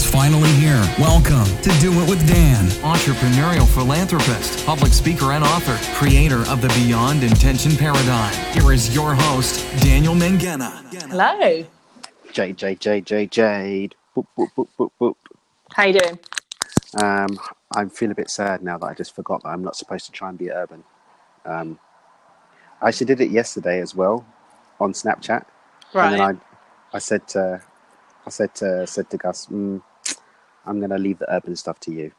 [0.00, 0.80] It's finally here.
[1.00, 2.66] Welcome to Do It with Dan.
[2.86, 8.32] entrepreneurial philanthropist, public speaker, and author, creator of the Beyond Intention Paradigm.
[8.52, 10.70] Here is your host, Daniel Mangena.
[11.10, 11.66] Hello.
[12.30, 13.96] Jade, Jade, Jade, Jade, Jade.
[14.16, 15.14] Boop, boop, boop, boop, boop.
[15.74, 16.18] How you doing?
[17.02, 17.36] Um,
[17.74, 20.12] I feel a bit sad now that I just forgot that I'm not supposed to
[20.12, 20.84] try and be urban.
[21.44, 21.80] Um,
[22.80, 24.24] I actually did it yesterday as well
[24.78, 25.44] on Snapchat,
[25.92, 26.12] Right.
[26.12, 27.62] and then I, I said to,
[28.28, 29.80] I said to, said to Gus, mm,
[30.66, 32.12] I'm going to leave the urban stuff to you.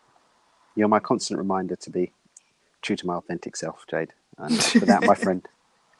[0.76, 2.14] You're my constant reminder to be
[2.82, 4.14] true to my authentic self, Jade.
[4.40, 5.48] And for that, my friend,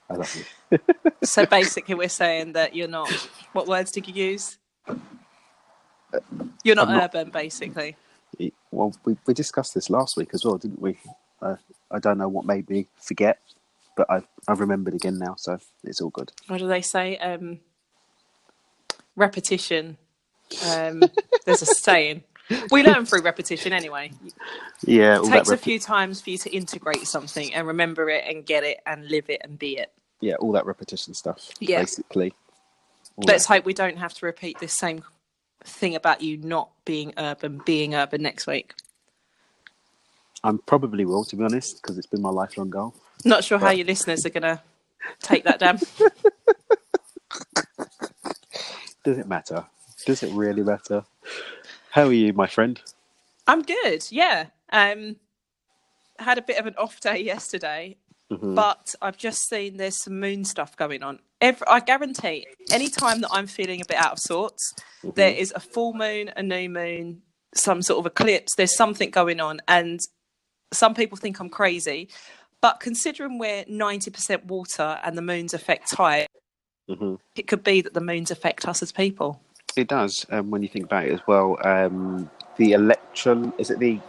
[0.10, 0.80] I love you.
[1.24, 3.12] So basically, we're saying that you're not.
[3.54, 4.58] What words did you use?
[6.64, 7.96] You're not, not- urban, basically.
[8.72, 10.98] Well, we, we discussed this last week as well, didn't we?
[11.40, 11.58] Uh,
[11.92, 13.40] I don't know what made me forget,
[13.96, 16.32] but I've, I've remembered again now, so it's all good.
[16.48, 17.18] What do they say?
[17.18, 17.60] Um,
[19.16, 19.98] repetition.
[20.68, 21.04] Um,
[21.46, 22.24] there's a saying.
[22.72, 24.12] We learn through repetition anyway.
[24.84, 28.44] Yeah, It takes a few times for you to integrate something and remember it and
[28.46, 29.92] get it and live it and be it.
[30.22, 31.50] yeah, all that repetition stuff.
[31.60, 31.80] Yeah.
[31.82, 32.34] basically.
[33.18, 35.04] All Let's that- hope we don't have to repeat this same
[35.64, 38.74] thing about you not being urban, being urban next week.
[40.44, 42.96] I'm probably will, to be honest, because it's been my lifelong goal.
[43.26, 44.62] Not sure how your listeners are going to
[45.22, 45.80] take that down.
[49.04, 49.66] Does it matter?
[50.06, 51.04] Does it really matter?
[51.92, 52.82] How are you, my friend?
[53.48, 54.06] I'm good.
[54.12, 54.48] Yeah.
[54.72, 55.18] Um,
[56.20, 57.98] had a bit of an off day yesterday,
[58.32, 58.56] Mhm.
[58.56, 61.20] but I've just seen there's some moon stuff going on.
[61.42, 65.52] Every, I guarantee, any time that I'm feeling a bit out of sorts, there is
[65.56, 67.22] a full moon, a new moon,
[67.56, 68.54] some sort of eclipse.
[68.56, 70.00] There's something going on, and
[70.74, 72.10] some people think I'm crazy.
[72.62, 76.28] But considering we're 90% water and the moons effect tide,
[76.90, 79.42] hmm it could be that the moons affect us as people.
[79.76, 81.58] It does, um, when you think about it as well.
[81.64, 84.00] Um, the electron, is it the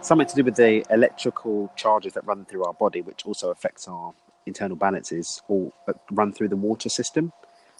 [0.00, 3.88] something to do with the electrical charges that run through our body, which also affects
[3.88, 4.14] our
[4.46, 7.32] internal balances, all uh, run through the water system.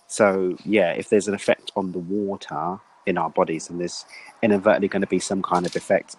[0.09, 4.05] So, yeah, if there's an effect on the water in our bodies, and there's
[4.43, 6.17] inadvertently going to be some kind of effect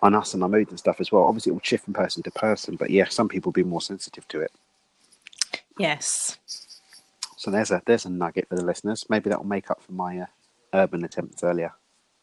[0.00, 1.24] on us and our mood and stuff as well.
[1.24, 3.82] Obviously, it will shift from person to person, but yeah, some people will be more
[3.82, 4.52] sensitive to it.
[5.78, 6.38] Yes.
[7.36, 9.04] So there's a there's a nugget for the listeners.
[9.08, 10.26] Maybe that will make up for my uh,
[10.72, 11.72] urban attempts earlier.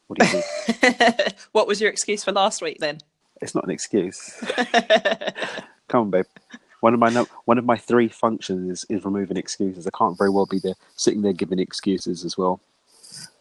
[0.07, 1.35] What do you think?
[1.51, 2.99] what was your excuse for last week then?
[3.41, 4.39] it's not an excuse.
[5.87, 6.25] Come on, babe.
[6.79, 9.85] One of my no, one of my three functions is, is removing excuses.
[9.85, 12.59] I can't very well be there sitting there giving excuses as well.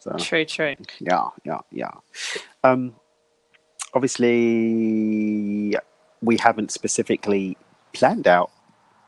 [0.00, 0.74] So True, true.
[0.98, 1.90] yeah, yeah, yeah.
[2.64, 2.94] Um,
[3.94, 5.76] obviously,
[6.22, 7.56] we haven't specifically
[7.92, 8.50] planned out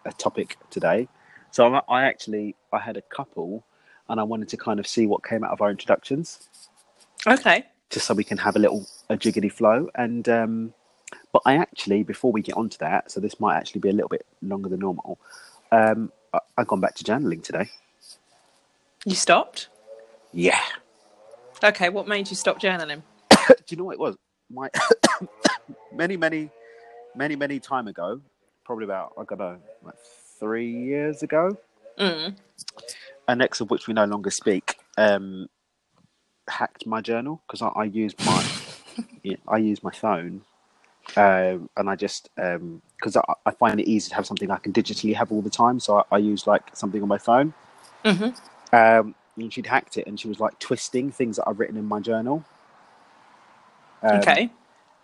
[0.05, 1.09] a topic today,
[1.51, 3.65] so I, I actually I had a couple,
[4.09, 6.49] and I wanted to kind of see what came out of our introductions,
[7.27, 7.67] Okay.
[7.91, 9.89] just so we can have a little a jiggity flow.
[9.95, 10.75] And um,
[11.33, 14.09] but I actually, before we get onto that, so this might actually be a little
[14.09, 15.19] bit longer than normal.
[15.71, 17.71] Um, I, I've gone back to journaling today.
[19.05, 19.69] You stopped?
[20.33, 20.61] Yeah.
[21.65, 23.03] Okay, what made you stop journaling?
[23.31, 24.17] do you know what it was?
[24.51, 24.69] My
[25.93, 26.51] many, many,
[27.15, 28.21] many, many time ago,
[28.73, 29.99] probably about I don't know, like
[30.41, 31.59] three years ago,
[31.99, 32.35] Mm.
[33.29, 35.47] an ex of which we no longer speak, um,
[36.49, 38.43] hacked my journal because I, I use my
[39.23, 40.41] yeah, I use my phone,
[41.19, 44.73] um, and I just because I, I find it easy to have something I can
[44.73, 47.53] digitally have all the time, so I, I use like something on my phone.
[48.07, 48.35] Mhm.
[48.73, 51.85] Um, and she'd hacked it, and she was like twisting things that I've written in
[51.85, 52.43] my journal.
[54.03, 54.51] Um, okay.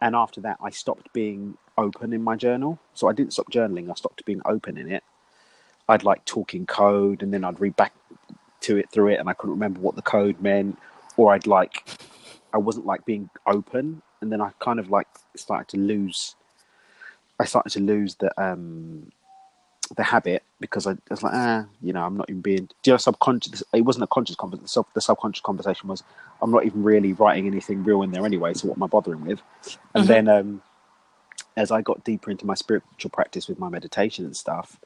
[0.00, 3.90] and after that i stopped being open in my journal so i didn't stop journaling
[3.90, 5.04] i stopped being open in it
[5.88, 7.94] i'd like talking code and then i'd read back
[8.60, 10.78] to it through it and i couldn't remember what the code meant
[11.16, 11.84] or i'd like
[12.54, 16.36] i wasn't like being open and then i kind of like started to lose
[17.40, 19.04] i started to lose the um
[19.96, 22.66] the habit because I, I was like, ah, you know, I'm not even being.
[22.82, 23.62] Do you know, subconscious?
[23.72, 24.64] It wasn't a conscious conversation.
[24.64, 26.02] The, sub, the subconscious conversation was,
[26.42, 28.54] I'm not even really writing anything real in there anyway.
[28.54, 29.40] So what am I bothering with?
[29.94, 30.08] And Mhm.
[30.08, 30.62] then, um,
[31.58, 34.78] as I got deeper into my spiritual practice with my meditation and stuff,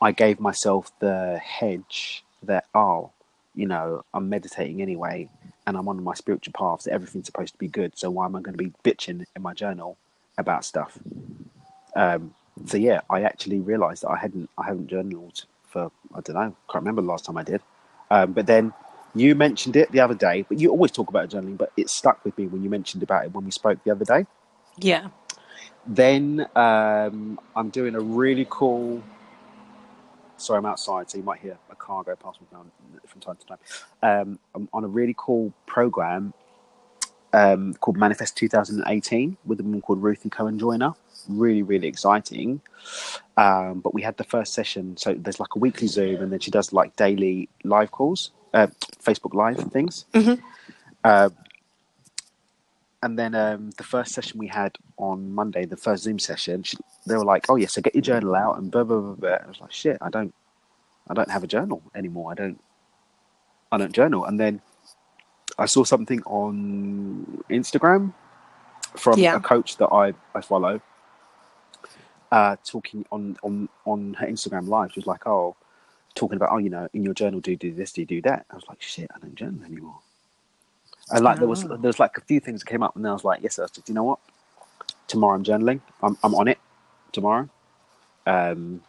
[0.00, 3.10] I gave myself the hedge that, oh,
[3.54, 5.28] you know, I'm meditating anyway,
[5.66, 6.82] and I'm on my spiritual path.
[6.82, 7.98] So everything's supposed to be good.
[7.98, 9.98] So why am I going to be bitching in my journal
[10.38, 10.98] about stuff?
[11.94, 12.34] Um,
[12.64, 16.56] so yeah, I actually realised that I hadn't I haven't journaled for I don't know,
[16.70, 17.60] can't remember the last time I did.
[18.10, 18.72] Um, but then
[19.14, 22.24] you mentioned it the other day, but you always talk about journaling, but it stuck
[22.24, 24.26] with me when you mentioned about it when we spoke the other day.
[24.78, 25.08] Yeah.
[25.86, 29.02] Then um, I'm doing a really cool.
[30.36, 33.46] Sorry, I'm outside, so you might hear a car go past me from, time to
[33.46, 33.58] time.
[34.02, 36.34] Um, I'm on a really cool program
[37.32, 40.92] um, called Manifest 2018 with a woman called Ruthie Cohen Joyner.
[41.28, 42.60] Really, really exciting.
[43.36, 46.40] Um, but we had the first session, so there's like a weekly Zoom, and then
[46.40, 48.66] she does like daily live calls, uh,
[49.02, 50.04] Facebook Live and things.
[51.04, 51.30] Uh,
[53.02, 56.76] and then um, the first session we had on Monday, the first Zoom session, she,
[57.06, 59.38] they were like, "Oh yeah, so get your journal out and blah blah blah." blah.
[59.44, 60.34] I was like, "Shit, I don't,
[61.08, 62.32] I don't have a journal anymore.
[62.32, 62.60] I don't,
[63.72, 64.60] I don't journal." And then
[65.58, 68.12] I saw something on Instagram
[68.96, 69.36] from Yeah.
[69.36, 70.80] a coach that I I follow,
[72.32, 74.92] uh, talking on on on her Instagram live.
[74.92, 75.56] She was like, "Oh."
[76.14, 78.46] Talking about, oh, you know, in your journal, do do this, do do that?
[78.50, 79.98] I was like, shit, I don't journal anymore.
[81.10, 81.68] And like there was Oh.
[81.70, 83.58] there was like a few things that came up, and then I was like, yes,
[83.58, 84.20] I was just, you know what?
[85.08, 85.82] Tomorrow I'm journaling.
[86.02, 86.58] I'm I'm on it
[87.12, 87.48] tomorrow.
[88.26, 88.82] Um,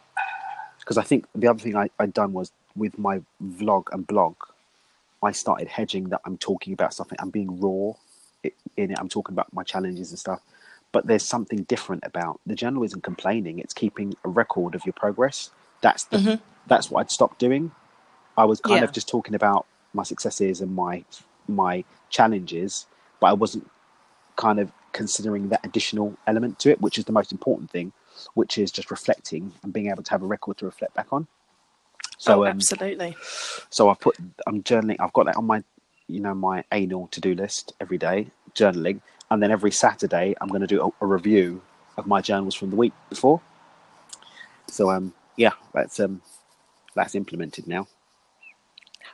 [0.80, 4.36] because I think the other thing I I done was with my vlog and blog,
[5.22, 7.18] I started hedging that I'm talking about something.
[7.20, 7.94] I'm being raw
[8.76, 8.98] in it.
[8.98, 10.40] I'm talking about my challenges and stuff.
[10.92, 12.84] But there's something different about the journal.
[12.84, 13.58] Isn't complaining.
[13.60, 15.50] It's keeping a record of your progress.
[15.82, 16.22] That's the
[16.66, 17.72] that's what I'd stopped doing.
[18.36, 18.84] I was kind Yeah.
[18.84, 21.04] of just talking about my successes and my
[21.48, 22.86] my challenges,
[23.20, 23.68] but I wasn't
[24.36, 27.92] kind of considering that additional element to it, which is the most important thing,
[28.34, 31.26] which is just reflecting and being able to have a record to reflect back on.
[32.18, 33.16] So, oh, um, absolutely.
[33.70, 34.16] so I've put
[34.46, 34.96] I'm journaling.
[34.98, 35.62] I've got that on my
[36.08, 39.00] you know my anal to do list every day, journaling,
[39.30, 41.62] and then every Saturday I'm going to do a, a review
[41.96, 43.40] of my journals from the week before.
[44.68, 46.22] So um yeah, that's um
[46.94, 47.86] that's implemented now.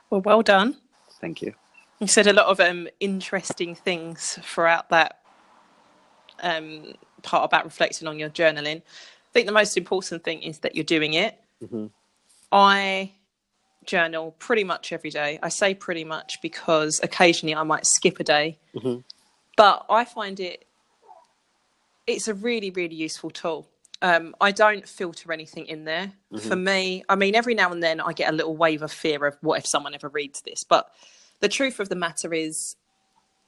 [0.09, 0.77] Well, well done.
[1.21, 1.53] Thank you.
[1.99, 5.19] You said a lot of um, interesting things throughout that
[6.41, 8.77] um, part about reflecting on your journaling.
[8.81, 11.39] I think the most important thing is that you're doing it.
[12.51, 13.13] I
[13.85, 15.39] journal pretty much every day.
[15.41, 18.57] I say pretty much because occasionally I might skip a day,
[19.55, 20.65] but I find it
[22.07, 23.67] it's a really really useful tool.
[24.01, 26.11] Um, I don't filter anything in there.
[26.41, 29.25] For me, I mean, every now and then I get a little wave of fear
[29.25, 30.63] of what if someone ever reads this.
[30.63, 30.89] But
[31.45, 32.75] the truth of the matter is,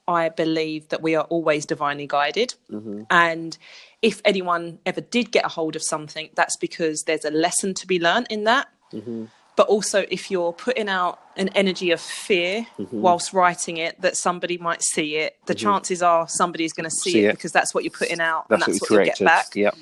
[0.06, 2.54] I believe that we are always divinely guided.
[2.70, 3.02] Mm-hmm.
[3.10, 3.58] And
[4.02, 7.88] if anyone ever did get a hold of something, that's because there's a lesson to
[7.88, 8.68] be learned in that.
[8.92, 9.24] Mm-hmm.
[9.56, 13.00] But also, if you're putting out an energy of fear mm-hmm.
[13.00, 17.10] whilst writing it, that somebody might see it, the chances are somebody's going to see,
[17.10, 17.32] See it, it.
[17.32, 19.56] because that's what you're putting out That's, and that's what what, you'll get back.
[19.56, 19.76] Yep.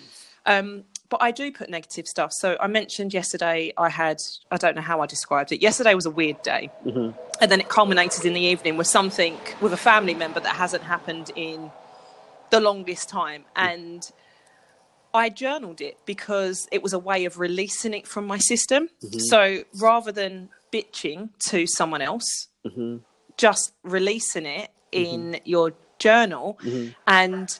[0.46, 2.32] Um, but I do put negative stuff.
[2.32, 5.62] So I mentioned yesterday I had, I don't know how I described it.
[5.62, 6.70] Yesterday was a weird day.
[6.84, 7.18] Mm-hmm.
[7.40, 10.82] And then it culminated in the evening with something with a family member that hasn't
[10.82, 11.70] happened in
[12.50, 13.42] the longest time.
[13.56, 13.70] Mm.
[13.70, 14.12] And
[15.12, 18.88] I journaled it because it was a way of releasing it from my system.
[19.04, 19.18] Mm-hmm.
[19.18, 22.98] So rather than bitching to someone else, mm-hmm.
[23.36, 26.58] just releasing it in your journal
[27.06, 27.58] and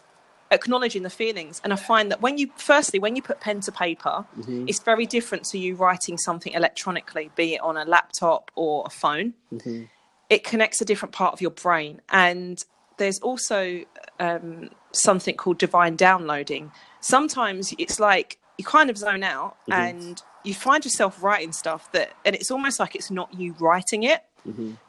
[0.51, 1.61] acknowledging the feelings.
[1.65, 4.69] And i find that when you firstly when you put pen to paper mm-hmm.
[4.69, 8.91] it's very different to you writing something electronically be it on a laptop or a
[8.91, 9.35] phone.
[9.53, 9.85] Mm-hmm.
[10.29, 12.01] It connects a different part of your brain.
[12.09, 12.65] And
[12.97, 13.85] there's also
[14.19, 16.73] um, something called divine downloading.
[17.01, 19.73] Sometimes it's like you kind of zone out mm-hmm.
[19.73, 24.05] and you find yourself writing stuff that and it's almost like it's not you writing
[24.05, 24.23] it.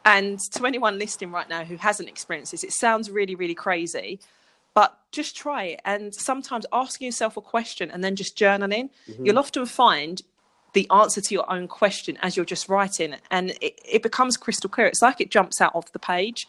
[0.05, 4.19] And to anyone listening right now who hasn't experienced this it sounds really really crazy
[4.77, 8.91] but just try it and sometimes asking yourself a question and then just journaling.
[9.09, 9.25] Mm-hmm.
[9.25, 10.21] You'll often find
[10.73, 14.69] the answer to your own question as you're just writing and it, it becomes crystal
[14.69, 14.85] clear.
[14.85, 16.47] It's like it jumps out of the page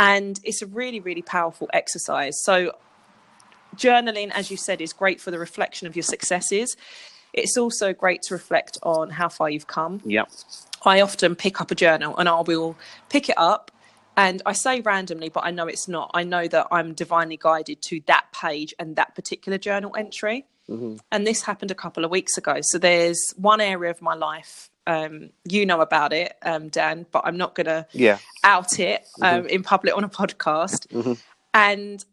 [0.00, 2.42] and it's a really really powerful exercise.
[2.42, 2.72] So
[3.76, 6.76] journaling as you said is great for the reflection of your successes.
[7.32, 10.00] It's also great to reflect on how far you've come.
[10.04, 10.32] Yep.
[10.84, 12.76] I often pick up a journal and I will
[13.08, 13.70] pick it up.
[14.18, 16.10] And I say randomly, but I know it's not.
[16.12, 20.44] I know that I'm divinely guided to that page and that particular journal entry.
[21.12, 22.56] And this happened a couple of weeks ago.
[22.60, 27.22] So there's one area of my life, um, you know about it, um, Dan, but
[27.24, 28.18] I'm not going to Yeah.
[28.44, 30.80] out it um, in public on a podcast.
[31.54, 32.04] And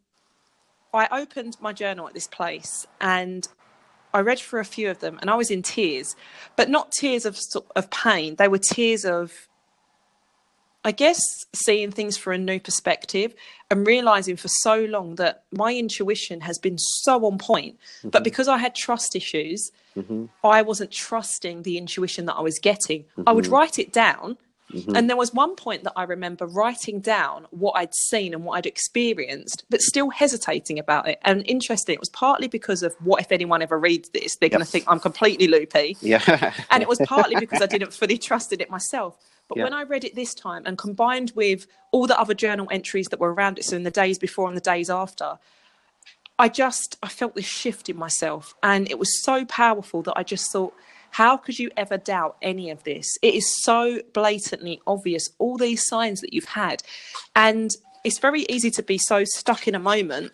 [0.94, 3.46] I opened my journal at this place and
[4.14, 6.16] I read through a few of them and I was in tears,
[6.56, 7.38] but not tears of
[7.74, 8.36] of pain.
[8.36, 9.48] They were tears of,
[10.86, 11.20] I guess,
[11.52, 13.34] seeing things from a new perspective
[13.70, 17.76] and realizing for so long that my intuition has been so on point.
[18.02, 18.22] But mm-hmm.
[18.22, 20.26] because I had trust issues, mm-hmm.
[20.44, 23.04] I wasn't trusting the intuition that I was getting.
[23.26, 23.54] I would mm-hmm.
[23.54, 24.38] write it down
[24.94, 28.58] And there was one point that I remember writing down what I'd seen and what
[28.58, 31.18] I'd experienced, but still hesitating about it.
[31.22, 34.64] And interesting, it was partly because of what if anyone ever reads this, they're going
[34.64, 35.96] to think I'm completely loopy.
[36.00, 36.52] Yeah.
[36.70, 39.16] And it was partly because I didn't fully trust in it myself.
[39.48, 39.64] But Yeah.
[39.64, 43.20] when I read it this time and combined with all the other journal entries that
[43.20, 45.38] were around it, so in the days before and the days after,
[46.38, 50.22] I just I felt this shift in myself, and it was so powerful that I
[50.22, 50.74] just thought,
[51.12, 53.06] how could you ever doubt any of this?
[53.22, 56.82] It is so blatantly obvious, all these signs that you've had,
[57.34, 57.70] and
[58.04, 60.32] it's very easy to be so stuck in a moment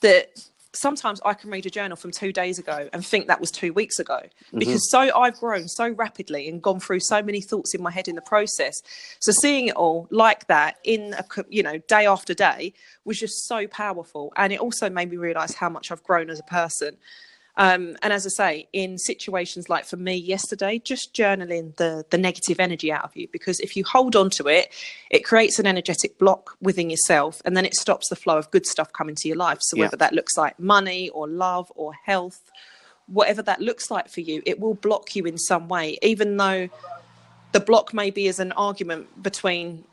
[0.00, 0.48] that
[0.78, 3.72] sometimes I can read a journal from two days ago and think that was two
[3.72, 4.58] weeks ago mm-hmm.
[4.58, 8.08] because so I've grown so rapidly and gone through so many thoughts in my head
[8.08, 8.82] in the process.
[9.20, 12.72] So seeing it all like that in a you know day after day
[13.04, 16.38] was just so powerful, and it also made me realize how much I've grown as
[16.38, 16.96] a person.
[17.58, 22.16] Um, and as I say, in situations like for me yesterday, just journaling the the
[22.16, 24.72] negative energy out of you because if you hold on to it,
[25.10, 28.64] it creates an energetic block within yourself, and then it stops the flow of good
[28.64, 29.58] stuff coming to your life.
[29.60, 29.84] So Yeah.
[29.84, 32.40] whether that looks like money or love or health,
[33.08, 36.68] whatever that looks like for you, it will block you in some way, even though
[37.50, 39.84] the block may be as an argument between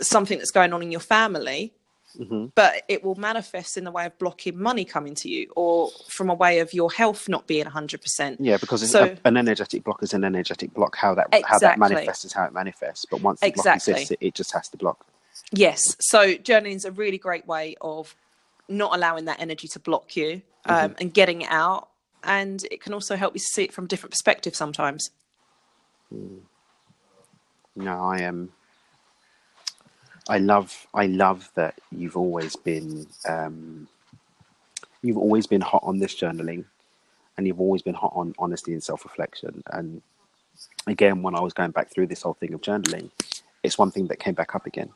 [0.00, 1.72] something that's going on in your family
[2.18, 2.46] Mm-hmm.
[2.56, 6.28] but it will manifest in the way of blocking money coming to you or from
[6.28, 10.02] a way of your health not being 100% Yeah, because it's So- an energetic block
[10.02, 10.96] is an energetic block.
[10.96, 13.06] How that how that manifests is how it manifests.
[13.08, 15.06] But once the block exists, it, it just has to block.
[15.52, 18.16] yes so journaling is a really great way of
[18.68, 20.94] not allowing that energy to block you um, mm-hmm.
[21.00, 21.88] and getting it out
[22.24, 25.10] and it can also help you see it from a different perspective sometimes
[26.10, 26.38] hmm.
[27.76, 28.52] No, I am.
[30.30, 30.86] I love.
[30.94, 33.06] I love that you've always been.
[33.28, 33.88] Um,
[35.02, 36.64] you've always been hot on this journaling,
[37.36, 39.64] and you've always been hot on honesty and self-reflection.
[39.72, 40.00] And
[40.86, 43.10] again, when I was going back through this whole thing of journaling,
[43.64, 44.90] it's one thing that came back up again.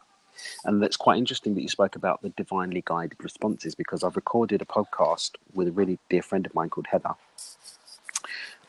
[0.65, 4.63] And that's quite interesting that you spoke about the divinely guided responses because I've recorded
[4.63, 7.15] a podcast with a really dear friend of mine called Heather.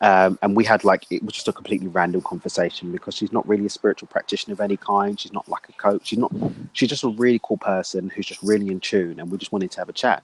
[0.01, 3.47] Um, and we had like it was just a completely random conversation because she's not
[3.47, 5.19] really a spiritual practitioner of any kind.
[5.19, 6.07] She's not like coach.
[6.07, 6.31] She's not.
[6.73, 9.19] She's just a really cool person who's just really in tune.
[9.19, 10.23] And we just wanted to have a chat.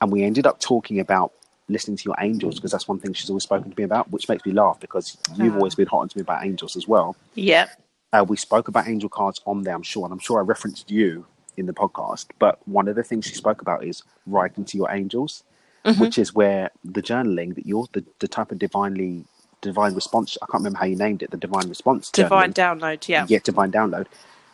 [0.00, 1.32] And we ended up talking about
[1.68, 4.28] listening to your angels because that's one thing she's always spoken to me about, which
[4.28, 5.58] makes me laugh because you've Ah.
[5.58, 7.16] always been hot on to me about angels as well.
[7.34, 7.66] yeah
[8.12, 10.90] Uh, we spoke about angel cards on there, I'm sure, and I'm sure I referenced
[10.90, 12.26] you in the podcast.
[12.38, 15.42] But one of the things she spoke about is writing to your angels,
[15.84, 16.00] Mm-hmm.
[16.02, 19.24] which is where the journaling that you're the, the type of divinely
[19.60, 20.28] divine response.
[20.42, 21.30] I can't remember how you named it.
[21.30, 22.10] The divine response.
[22.10, 22.80] divine journaling.
[22.80, 24.06] download yeah Yeah, divine download.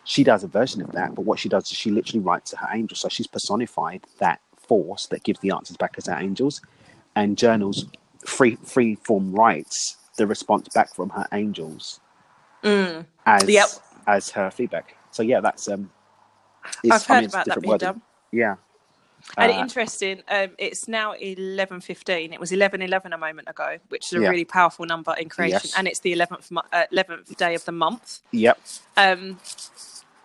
[0.04, 2.56] She does a version of that, but what she does is she literally writes to
[2.56, 3.00] her angels.
[3.00, 6.60] So she's personified that force that gives the answers back as her angels,
[7.16, 7.86] and journals
[8.26, 12.00] free free form writes the response back from her angels
[12.62, 13.48] as Mm.
[13.48, 13.68] Yep.
[14.06, 14.96] as her feedback.
[15.10, 15.90] So yeah, that's um.
[16.84, 17.86] it's- I've I heard mean, it's about that different being wording.
[17.88, 18.02] done.
[18.32, 18.54] Yeah.
[19.36, 22.32] And Uh, interesting, um, it's now eleven fifteen.
[22.32, 24.28] It was eleven eleven a moment ago, which is a Yeah.
[24.28, 25.74] really powerful number in creation, Yes.
[25.76, 26.50] and it's the eleventh
[26.92, 28.20] eleventh day of the month.
[28.32, 28.58] Yep.
[28.96, 29.40] Um,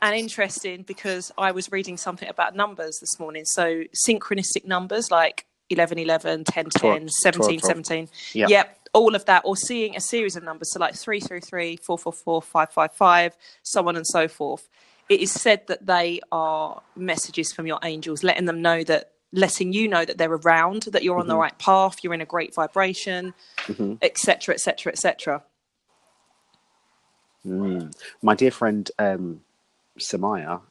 [0.02, 3.46] and interesting because I was reading something about numbers this morning.
[3.46, 8.10] So synchronistic numbers like 11 11, 10 10, Twelve, 17 twelve, 17.
[8.34, 8.50] Yep.
[8.50, 8.80] Yep.
[8.94, 11.98] All of that, or seeing a series of numbers, so like 3 through 3, 4
[11.98, 14.70] 4 4, 5 5 5, so on and so forth.
[15.10, 19.72] It is said that they are messages from your angels, letting them know that, letting
[19.74, 22.56] you know that they're around, that you're on the right path, you're in a great
[22.56, 23.34] vibration,
[24.02, 25.44] etc., etc., etc.
[28.24, 29.42] My dear friend um,
[30.00, 30.62] Samaya,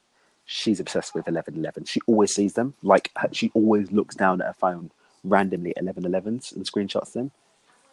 [0.45, 1.85] she's obsessed with eleven eleven.
[1.85, 2.75] She always sees them.
[2.83, 4.91] Like she always looks down at her phone
[5.23, 7.31] randomly at 1111s and screenshots them.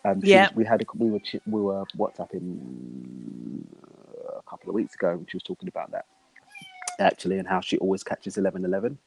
[0.04, 0.50] Um, Yeah.
[0.56, 5.30] we had a, we were we were WhatsApping uh, a couple of weeks ago, and
[5.30, 6.06] she was talking about that
[7.02, 8.98] actually, and how she always catches eleven eleven.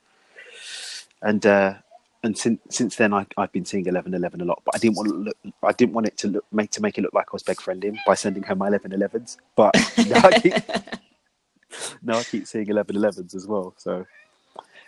[1.23, 1.75] And uh,
[2.23, 4.97] and since since then, I, I've been seeing eleven eleven a lot, but I didn't
[4.97, 5.37] want to look.
[5.63, 7.59] I didn't want it to look make to make it look like I was beg
[7.59, 9.39] friending by sending her my eleven elevens.
[9.57, 9.75] But
[10.07, 10.55] now I keep,
[12.03, 13.75] now I keep seeing eleven elevens as well.
[13.79, 14.07] So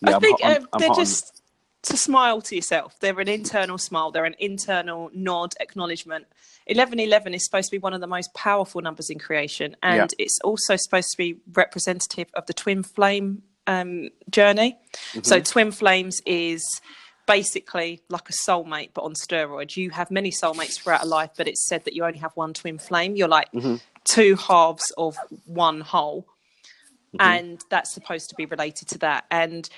[0.02, 1.42] yeah, I I'm think um, I'm they're hot on- just
[1.86, 2.98] to smile to yourself.
[3.00, 4.10] They're an internal smile.
[4.10, 6.26] They're an internal nod, acknowledgement.
[6.66, 10.12] Eleven eleven is supposed to be one of the most powerful numbers in creation, and
[10.18, 10.24] Yeah.
[10.24, 14.78] it's also supposed to be representative of the twin flame um, journey.
[15.12, 15.20] Mm-hmm.
[15.22, 16.80] So, twin flames is
[17.26, 19.76] basically like a soulmate, but on steroids.
[19.76, 22.54] You have many soulmates throughout a life, but it's said that you only have one
[22.54, 23.16] twin flame.
[23.16, 23.76] You're like Mm-hmm.
[24.04, 25.16] two halves of
[25.46, 26.26] one whole
[27.14, 27.20] Mm-hmm.
[27.22, 29.70] and that's supposed to be related to that and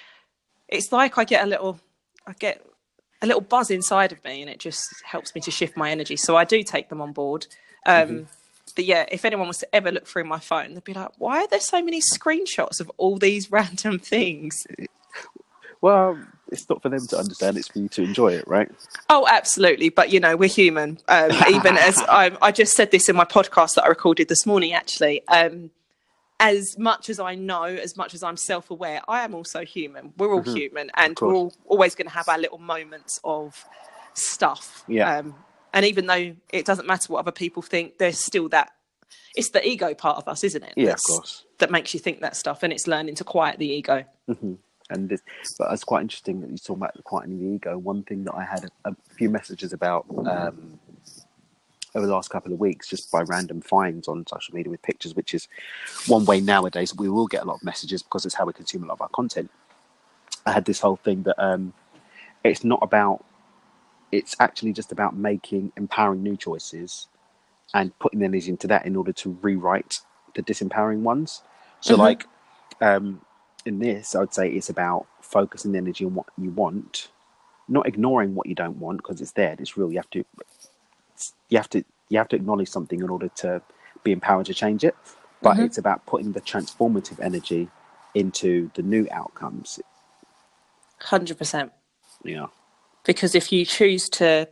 [0.66, 1.78] it's like i get a little
[2.28, 2.64] i get
[3.20, 6.16] a little buzz inside of me and it just helps me to shift my energy
[6.16, 7.46] so i do take them on board
[7.86, 8.28] um,
[8.76, 11.42] but yeah, if anyone was to ever look through my phone, they'd be like, "Why
[11.42, 14.66] are there so many screenshots of all these random things?"
[15.80, 16.18] Well,
[16.50, 18.70] it's not for them to understand; it's for you to enjoy it, right?
[19.08, 19.88] Oh, absolutely.
[19.88, 20.98] But you know, we're human.
[21.08, 24.46] Um, even as I, I just said this in my podcast that I recorded this
[24.46, 25.26] morning, actually.
[25.28, 25.70] Um,
[26.40, 30.12] as much as I know, as much as I'm self aware, I am also human.
[30.16, 33.64] We're all human and we're all always going to have our little moments of
[34.14, 34.84] stuff.
[34.86, 35.18] Yeah.
[35.18, 35.34] Um,
[35.72, 38.70] and even though it doesn't matter what other people think, there's still that.
[39.36, 40.74] It's the ego part of us, isn't it?
[40.76, 41.44] Yeah, of course.
[41.58, 44.04] That makes you think that stuff, and it's learning to quiet the ego.
[44.90, 45.22] and this,
[45.58, 47.78] but it's quite interesting that you talk about quieting the ego.
[47.78, 50.78] One thing that I had a, a few messages about um,
[51.94, 55.14] over the last couple of weeks, just by random finds on social media with pictures,
[55.14, 55.48] which is
[56.06, 58.84] one way nowadays we will get a lot of messages because it's how we consume
[58.84, 59.50] a lot of our content.
[60.46, 61.72] I had this whole thing that um,
[62.44, 63.24] it's not about.
[64.12, 67.08] It's actually just about making empowering new choices
[67.74, 70.00] and putting energy into that in order to rewrite
[70.34, 71.42] the disempowering ones.
[71.80, 71.98] So, Mhm.
[71.98, 72.26] like,
[72.80, 73.20] um,
[73.66, 77.10] in this, I would say it's about focusing the energy on what you want,
[77.68, 79.56] not ignoring what you don't want because it's there.
[79.58, 79.90] It's real.
[79.92, 80.24] You have to,
[81.48, 83.62] you have to, you have to acknowledge something in order to
[84.02, 84.94] be empowered to change it.
[85.42, 85.66] But Mhm.
[85.66, 87.68] it's about putting the transformative energy
[88.14, 89.78] into the new outcomes.
[91.00, 91.72] Hundred percent.
[92.24, 92.46] Yeah.
[93.04, 94.48] because if you choose to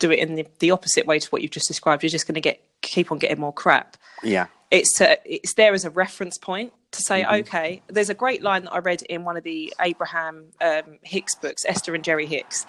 [0.00, 2.34] do it in the, the opposite way to what you've just described, you're just going
[2.34, 3.96] to get keep on getting more crap.
[4.22, 8.42] yeah, It's to, it's there as a reference point to say, okay, there's a great
[8.42, 12.26] line that I read in one of the Abraham um, Hicks books, Esther and Jerry
[12.26, 12.66] Hicks.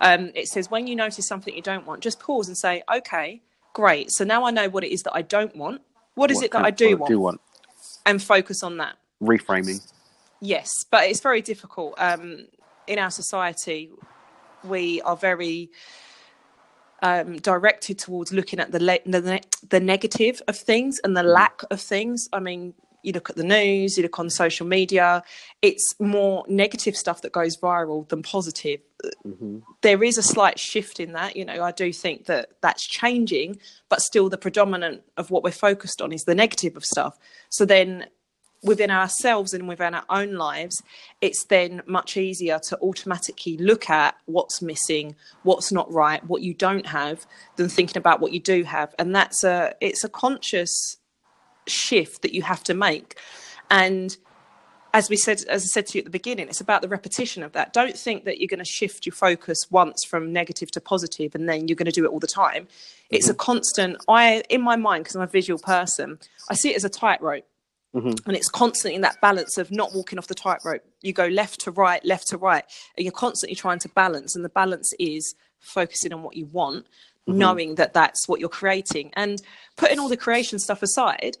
[0.00, 3.42] Um, it says, when you notice something you don't want, just pause and say, okay,
[3.74, 4.10] great.
[4.10, 5.82] So now I know what it is that I don't want.
[6.14, 7.10] What is What it that I do want?
[7.10, 7.40] Do want
[8.06, 8.96] And focus on that.
[9.22, 9.80] reframing.
[10.40, 11.94] Yes, but it's very difficult.
[11.98, 12.46] Um,
[12.86, 13.90] in our society,
[14.64, 15.70] we are very
[17.02, 21.22] um, directed towards looking at the, le- the ne- the negative of things and the
[21.22, 22.28] lack of things.
[22.32, 25.22] I mean, you look at the news, you look on social media,
[25.62, 28.80] it's more negative stuff that goes viral than positive.
[29.26, 29.58] Mm-hmm.
[29.82, 31.36] There is a slight shift in that.
[31.36, 35.50] You know, I do think that that's changing, but still the predominant of what we're
[35.50, 37.18] focused on is the negative of stuff.
[37.48, 38.06] So then
[38.62, 40.82] within ourselves and within our own lives,
[41.20, 46.52] it's then much easier to automatically look at what's missing, what's not right, what you
[46.54, 48.94] don't have, than thinking about what you do have.
[48.98, 50.98] And that's a it's a conscious
[51.70, 53.18] shift that you have to make.
[53.70, 54.16] And
[54.92, 57.42] as we said, as I said to you at the beginning, it's about the repetition
[57.42, 57.72] of that.
[57.72, 61.48] Don't think that you're going to shift your focus once from negative to positive and
[61.48, 62.66] then you're going to do it all the time.
[63.08, 63.38] It's a mm-hmm.
[63.38, 63.96] constant.
[64.08, 67.44] I, in my mind, because I'm a visual person, I see it as a tightrope
[67.94, 68.14] mm-hmm.
[68.26, 70.82] and it's constantly in that balance of not walking off the tightrope.
[71.02, 72.64] You go left to right, left to right,
[72.96, 74.34] and you're constantly trying to balance.
[74.34, 76.86] And the balance is focusing on what you want,
[77.28, 77.38] mm-hmm.
[77.38, 79.40] knowing that that's what you're creating, and
[79.76, 81.36] putting all the creation stuff aside.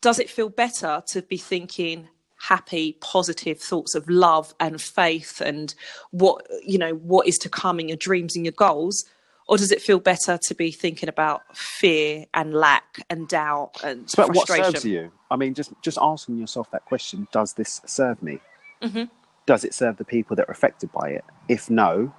[0.00, 5.74] Does it feel better to be thinking happy, positive thoughts of love and faith, and
[6.10, 9.04] what you know, what is to come in your dreams and your goals?
[9.48, 14.02] Or does it feel better to be thinking about fear and lack and doubt and
[14.02, 15.12] It's about what serves you.
[15.30, 18.40] I mean, just just asking yourself that question: Does this serve me?
[18.82, 19.04] Mm-hmm.
[19.46, 21.24] Does it serve the people that are affected by it?
[21.48, 22.12] If no,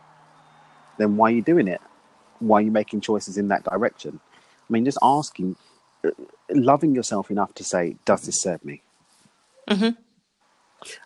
[0.97, 1.81] then why are you doing it?
[2.39, 4.19] Why are you making choices in that direction?
[4.33, 5.55] I mean, just asking,
[6.49, 8.81] loving yourself enough to say, "Does this serve me?"
[9.69, 9.97] Mhm.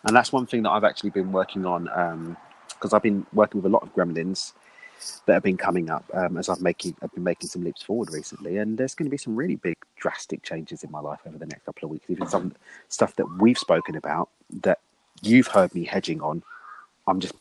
[0.04, 2.36] And that's one thing that I've actually been working on
[2.68, 4.52] because I've been working with a lot of gremlins
[5.26, 8.12] that have been coming up um, as I've making I've been making some leaps forward
[8.12, 11.38] recently, and there's going to be some really big drastic changes in my life over
[11.38, 12.04] the next couple of weeks.
[12.08, 12.54] Even some
[12.88, 14.28] stuff that we've spoken about
[14.62, 14.78] that
[15.22, 16.42] you've heard me hedging on.
[17.06, 17.34] I'm just,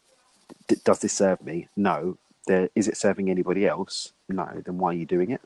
[0.67, 1.67] d- does this serve me?
[1.75, 2.17] No.
[2.47, 4.13] There, is it serving anybody else?
[4.27, 4.47] No.
[4.65, 5.41] Then why are you doing it?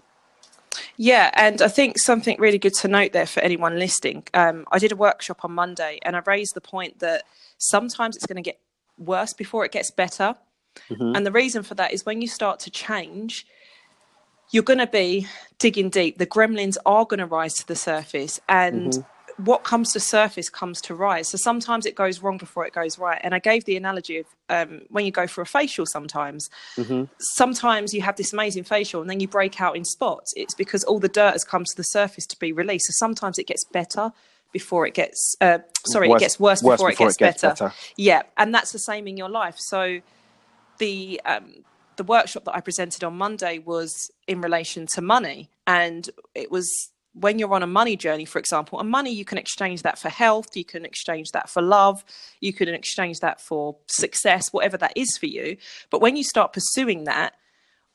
[0.97, 4.23] Yeah, and I think something really good to note there for anyone listening.
[4.33, 7.23] Um, I did a workshop on Monday, and I raised the point that
[7.57, 8.59] sometimes it's going to get
[8.97, 10.35] worse before it gets better.
[11.15, 13.45] And the reason for that is when you start to change,
[14.51, 15.27] you're going to be
[15.57, 16.17] digging deep.
[16.17, 19.05] The gremlins are going to rise to the surface, and
[19.37, 21.27] what comes to surface comes to rise.
[21.27, 23.19] So sometimes it goes wrong before it goes right.
[23.21, 26.49] And I gave the analogy of um, when you go for a facial, sometimes
[27.19, 30.33] sometimes you have this amazing facial and then you break out in spots.
[30.37, 32.85] It's because all the dirt has come to the surface to be released.
[32.87, 34.13] So sometimes it gets better
[34.53, 37.65] before it gets, uh, sorry, Worse- it gets worse, worse before, before it gets, better.
[37.65, 37.73] better.
[37.97, 39.55] Yeah, and that's the same in your life.
[39.57, 39.99] So
[40.77, 41.65] the um,
[41.97, 46.91] the workshop that I presented on Monday was in relation to money, and it was
[47.15, 50.09] when you're on a money journey, for example, and money you can exchange that for
[50.09, 52.03] health, you can exchange that for love,
[52.41, 55.57] you can exchange that for success, whatever that is for you.
[55.89, 57.33] But when you start pursuing that,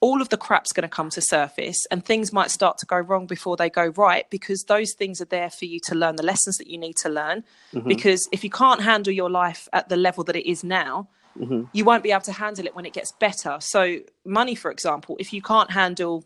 [0.01, 2.97] all of the crap's going to come to surface and things might start to go
[2.97, 6.23] wrong before they go right because those things are there for you to learn the
[6.23, 7.87] lessons that you need to learn mm-hmm.
[7.87, 11.07] because if you can't handle your life at the level that it is now
[11.39, 11.65] mm-hmm.
[11.75, 13.59] you won't be able to handle it when it gets better.
[13.61, 16.25] So money for example if you can't handle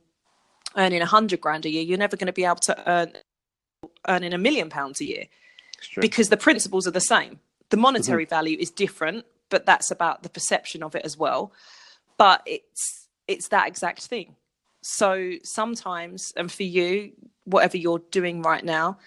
[0.77, 3.13] earning a hundred grand a year you're never going to be able to earn
[4.09, 5.25] earning a million pounds a year
[6.01, 7.41] because the principles are the same.
[7.71, 8.31] The monetary mm-hmm.
[8.31, 11.53] value is different, but that's about the perception of it as well.
[12.17, 14.37] But it's it's that exact thing.
[14.83, 17.13] So sometimes, and for you,
[17.45, 18.99] whatever you're doing right now,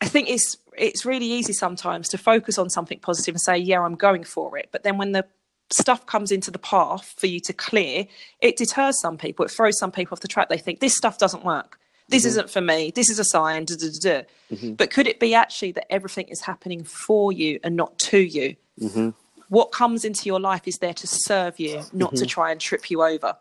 [0.00, 3.80] I think it's it's really easy sometimes to focus on something positive and say, "Yeah,
[3.80, 5.26] I'm going for it." But then when the
[5.72, 8.06] stuff comes into the path for you to clear,
[8.40, 9.44] it deters some people.
[9.44, 10.48] It throws some people off the track.
[10.48, 11.78] They think this stuff doesn't work.
[12.08, 12.28] This mm-hmm.
[12.28, 12.92] isn't for me.
[12.94, 13.64] This is a sign.
[13.64, 14.70] Da, da, da, da.
[14.74, 18.56] But could it be actually that everything is happening for you and not to you?
[18.80, 19.10] Mm-hmm.
[19.48, 22.26] What comes into your life is there to serve you, not to mm-hmm.
[22.26, 23.36] try and trip you over.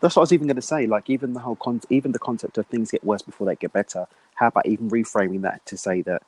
[0.00, 0.86] That's what I was even going to say.
[0.86, 3.72] Like even the whole con- even the concept of things get worse before they get
[3.72, 4.06] better.
[4.34, 6.22] How about even reframing that to say that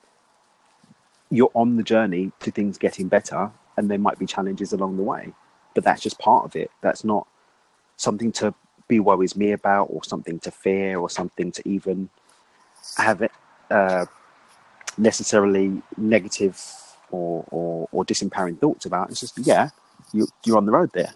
[1.30, 5.02] you're on the journey to things getting better, and there might be challenges along the
[5.02, 5.32] way,
[5.74, 6.70] but that's just part of it.
[6.80, 7.26] That's not
[7.96, 8.54] something to
[8.88, 12.08] be worries me about, or something to fear, or something to even
[12.96, 13.32] have it
[13.70, 14.06] uh,
[14.98, 16.60] necessarily negative
[17.10, 19.10] or, or or disempowering thoughts about.
[19.10, 19.70] It's just yeah,
[20.12, 21.14] you you're on the road there.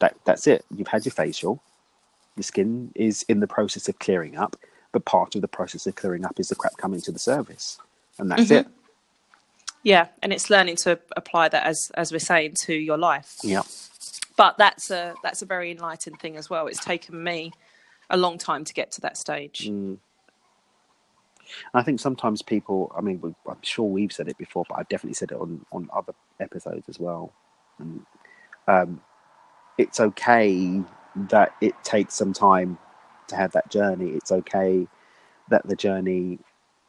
[0.00, 0.64] That that's it.
[0.74, 1.62] You've had your facial
[2.36, 4.56] the skin is in the process of clearing up,
[4.92, 7.78] but part of the process of clearing up is the crap coming to the surface,
[8.18, 8.66] and that's it.
[9.82, 13.36] Yeah, and it's learning to apply that as as we're saying to your life.
[13.42, 13.62] Yeah,
[14.36, 16.66] But that's a that's a very enlightened thing as well.
[16.68, 17.52] It's taken me
[18.10, 19.66] a long time to get to that stage.
[19.66, 19.98] and
[21.74, 22.92] I think sometimes people.
[22.96, 25.64] I mean, we- I'm sure we've said it before, but I've definitely said it on
[25.72, 27.32] on other episodes as well.
[27.78, 28.06] And
[28.68, 29.00] um,
[29.78, 30.82] it's okay
[31.16, 32.78] that it takes some time
[33.28, 34.10] to have that journey.
[34.10, 34.86] It's okay
[35.48, 36.38] that the journey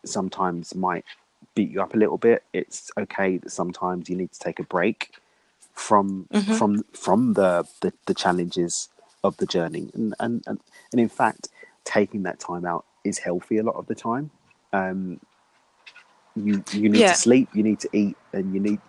[0.06, 1.06] sometimes might
[1.56, 2.44] beat you up a little bit.
[2.54, 5.12] It's okay that sometimes you need to take a break
[5.74, 8.90] from from from the, the the challenges
[9.24, 9.90] of the journey.
[9.94, 10.60] And and and,
[10.92, 11.50] and in fact,
[11.86, 14.32] taking that time out is healthy a lot of the time.
[14.74, 15.20] Um,
[16.36, 17.10] you you need Yeah.
[17.10, 18.80] to sleep, you need to eat, and you need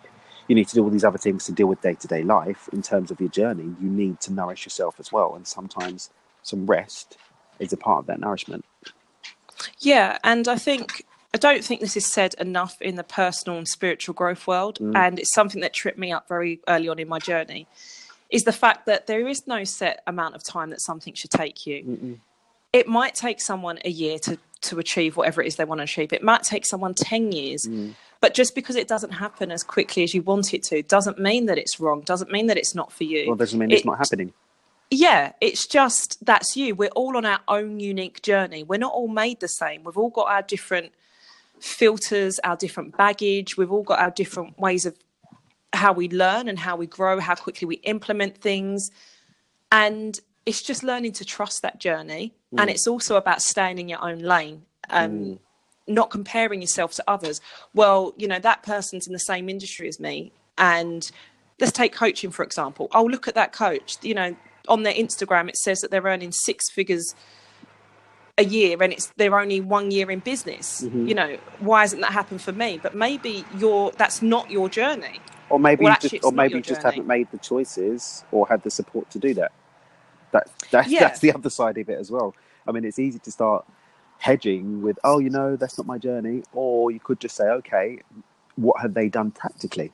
[0.48, 2.68] you need to do all these other things to deal with day to day life.
[2.72, 6.10] In terms of your journey, you need to nourish yourself as well, and sometimes
[6.42, 7.18] some rest
[7.60, 8.64] is a part of that nourishment.
[9.80, 13.66] Yeah, and I think I don't think this is said enough in the personal and
[13.66, 14.94] spiritual growth world, mm.
[14.94, 17.66] and it's something that tripped me up very early on in my journey.
[18.30, 21.66] Is the fact that there is no set amount of time that something should take
[21.66, 22.18] you.
[22.72, 25.82] It might take someone a year to to achieve whatever it is they want to
[25.82, 26.12] achieve.
[26.12, 27.94] It might take someone ten years, mm.
[28.20, 31.46] but just because it doesn't happen as quickly as you want it to, doesn't mean
[31.46, 32.02] that it's wrong.
[32.02, 33.26] Doesn't mean that it's not for you.
[33.26, 34.32] Well, doesn't mean it's not happening.
[34.88, 36.76] yeah, it's just that's you.
[36.76, 38.62] We're all on our own unique journey.
[38.62, 39.82] We're not all made the same.
[39.82, 40.92] We've all got our different
[41.64, 43.56] filters, our different baggage.
[43.56, 44.96] We've all got our different ways of
[45.72, 48.90] how we learn and how we grow, how quickly we implement things.
[49.72, 52.34] And it's just learning to trust that journey.
[52.56, 54.62] And it's also about staying in your own lane.
[54.90, 55.40] Um,
[55.86, 57.40] not comparing yourself to others.
[57.74, 60.32] Well, you know, that person's in the same industry as me.
[60.56, 61.10] And
[61.58, 62.88] let's take coaching, for example.
[62.92, 63.96] Oh, look at that coach.
[64.02, 64.36] You know,
[64.68, 67.14] on their Instagram, it says that they're earning six figures
[68.36, 70.82] a year and it's they're only one year in business.
[70.82, 71.06] Mm-hmm.
[71.06, 72.80] You know, why hasn't that happened for me?
[72.82, 75.20] But maybe you're that's not your journey.
[75.50, 76.96] Or maybe Well, you just, or maybe you just journey.
[76.96, 79.52] haven't made the choices or had the support to do that.
[80.32, 81.00] That, that Yeah.
[81.00, 82.34] that's the other side of it as well.
[82.66, 83.64] I mean, it's easy to start
[84.18, 88.00] hedging with, oh, you know, that's not my journey, or you could just say, okay,
[88.56, 89.92] what have they done practically?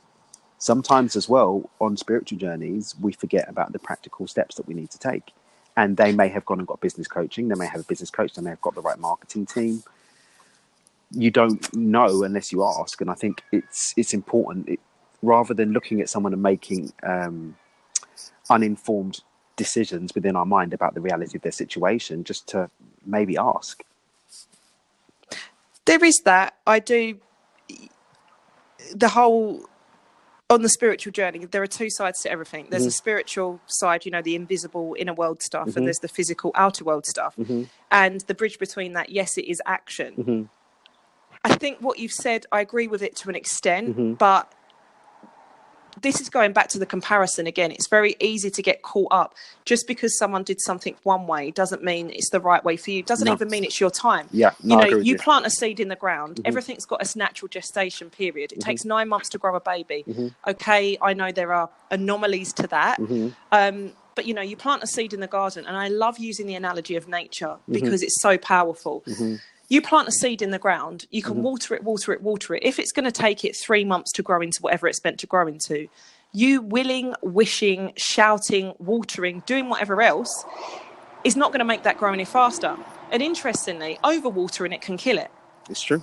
[0.58, 4.90] Sometimes, as well, on spiritual journeys, we forget about the practical steps that we need
[4.90, 5.32] to take.
[5.76, 7.48] And they may have gone and got business coaching.
[7.48, 8.34] They may have a business coach.
[8.34, 9.82] They may have got the right marketing team.
[11.12, 13.00] You don't know unless you ask.
[13.00, 14.68] And I think it's it's important.
[14.68, 14.80] It,
[15.22, 17.56] rather than looking at someone and making um,
[18.48, 19.20] uninformed
[19.56, 22.70] decisions within our mind about the reality of their situation, just to
[23.04, 23.82] maybe ask.
[25.84, 26.56] There is that.
[26.66, 27.18] I do
[28.94, 29.69] the whole
[30.50, 32.66] on the spiritual journey, there are two sides to everything.
[32.70, 32.92] There's a mm-hmm.
[32.92, 35.84] spiritual side, you know, the invisible inner world stuff, and mm-hmm.
[35.84, 37.36] there's the physical outer world stuff.
[37.36, 37.64] Mm-hmm.
[37.90, 40.50] And the bridge between that, yes, it is action.
[41.44, 44.52] I think what you've said, I agree with it to an extent, but
[46.02, 47.70] this is going back to the comparison again.
[47.72, 49.34] It's very easy to get caught up.
[49.64, 53.02] Just because someone did something one way doesn't mean it's the right way for you.
[53.02, 53.32] Doesn't No.
[53.32, 54.26] even mean it's your time.
[54.32, 55.18] Yeah, no, you I know, you you.
[55.18, 56.36] plant a seed in the ground.
[56.36, 56.46] Mm-hmm.
[56.46, 58.52] Everything's got its natural gestation period.
[58.52, 58.70] It mm-hmm.
[58.70, 60.04] takes nine months to grow a baby.
[60.08, 60.28] Mm-hmm.
[60.48, 62.98] Okay, I know there are anomalies to that.
[63.52, 66.46] Um, but you know, you plant a seed in the garden, and I love using
[66.46, 67.72] the analogy of nature Mm-hmm.
[67.72, 69.04] because it's so powerful.
[69.70, 71.32] You plant a seed in the ground, you Mm-hmm.
[71.32, 72.62] can water it, water it, water it.
[72.64, 75.26] If it's going to take it three months to grow into whatever it's meant to
[75.26, 75.88] grow into,
[76.32, 80.44] you willing, wishing, shouting, watering, doing whatever else
[81.24, 82.76] is not going to make that grow any faster.
[83.10, 85.30] And interestingly, overwatering it can kill it
[85.68, 86.02] It's true.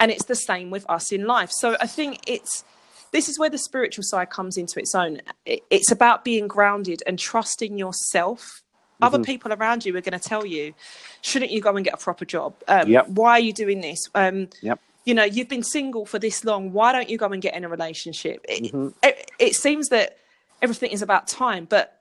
[0.00, 2.64] and it's the same with us in life so i think it's
[3.12, 7.18] this is where the spiritual side comes into its own it's about being grounded and
[7.18, 8.62] trusting yourself
[9.02, 9.24] other Mm-hmm.
[9.24, 10.74] people around you are going to tell you
[11.22, 12.54] shouldn't you go and get a proper job?
[12.68, 13.08] Um, Yep.
[13.08, 13.98] why are you doing this?
[14.14, 14.78] Um, Yep.
[15.04, 16.72] you know you've been single for this long.
[16.72, 18.44] Why don't you go and get in a relationship?
[18.48, 18.88] It, Mm-hmm.
[19.02, 20.18] it, it seems that
[20.62, 22.00] everything is about time but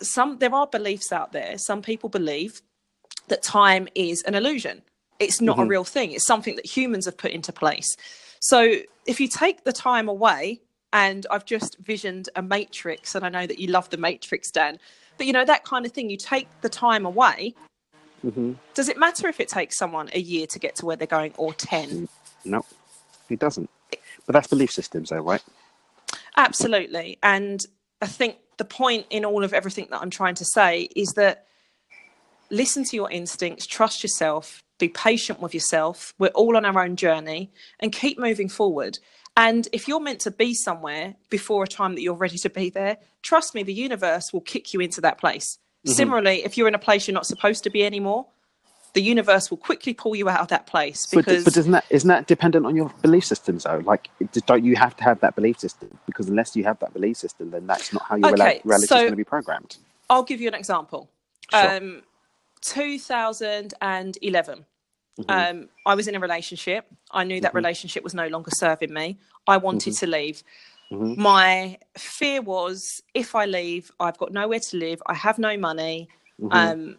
[0.00, 1.58] some there are beliefs out there.
[1.58, 2.62] Some people believe
[3.28, 4.82] that time is an illusion.
[5.18, 6.12] It's not a real thing.
[6.12, 7.86] It's something that humans have put into place.
[8.40, 8.76] So
[9.06, 10.60] if you take the time away
[10.92, 14.76] and i've just visioned a matrix and i know that you love the matrix dan
[15.20, 17.54] but you know that kind of thing you take the time away
[18.24, 18.54] mm-hmm.
[18.72, 21.34] does it matter if it takes someone a year to get to where they're going
[21.36, 22.08] or 10
[22.46, 22.64] No,
[23.28, 23.68] it doesn't.
[24.24, 25.42] But that's belief systems, though, right?
[26.38, 27.18] Absolutely.
[27.22, 27.60] And
[28.00, 31.44] I think the point in all of everything that I'm trying to say is that
[32.48, 36.14] listen to your instincts, trust yourself, be patient with yourself.
[36.18, 38.98] We're all on our own journey and keep moving forward.
[39.40, 42.68] And if you're meant to be somewhere before a time that you're ready to be
[42.68, 45.58] there, trust me, the universe will kick you into that place.
[45.86, 48.26] Similarly, if you're in a place you're not supposed to be anymore,
[48.92, 51.86] the universe will quickly pull you out of that place But, because but isn't that
[51.88, 53.78] isn't that dependent on your belief systems though?
[53.78, 54.10] Like,
[54.44, 55.98] don't you have to have that belief system?
[56.04, 58.90] Because unless you have that belief system, then that's not how your Okay, reality is
[58.90, 59.78] going to be programmed.
[60.10, 61.08] I'll give you an example.
[61.50, 61.76] Sure.
[61.76, 62.02] Um,
[62.60, 64.66] 2011,
[65.24, 65.60] Mm-hmm.
[65.60, 66.86] um, I was in a relationship.
[67.10, 69.18] I knew that relationship was no longer serving me.
[69.46, 70.04] I wanted Mm-hmm.
[70.06, 70.42] to leave.
[70.92, 75.00] My fear was if I leave, I've got nowhere to live.
[75.06, 76.08] I have no money.
[76.40, 76.52] Mm-hmm.
[76.52, 76.96] Um,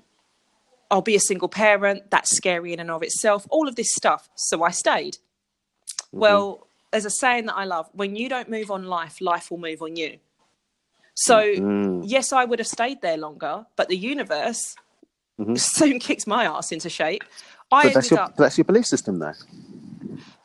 [0.89, 2.09] I'll be a single parent.
[2.09, 3.45] That's scary in and of itself.
[3.49, 4.29] All of this stuff.
[4.35, 5.15] So I stayed.
[5.15, 6.19] Mm-hmm.
[6.19, 9.57] Well, there's a saying that I love when you don't move on life, life will
[9.57, 10.19] move on you.
[11.15, 12.03] So, Mm-hmm.
[12.03, 14.75] yes, I would have stayed there longer, but the universe
[15.55, 17.23] soon kicks my ass into shape.
[17.71, 17.87] I Mm-hmm.
[17.87, 19.33] But that's your up, that's your belief system, though.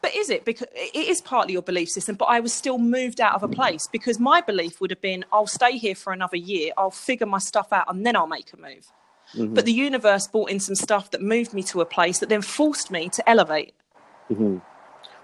[0.00, 0.44] but is it?
[0.44, 3.48] Because it is partly your belief system, but I was still moved out of a
[3.48, 7.26] place because my belief would have been I'll stay here for another year, I'll figure
[7.26, 8.86] my stuff out, and then I'll make a move.
[9.34, 9.54] Mm-hmm.
[9.54, 12.42] But the universe brought in some stuff that moved me to a place that then
[12.42, 13.74] forced me to elevate.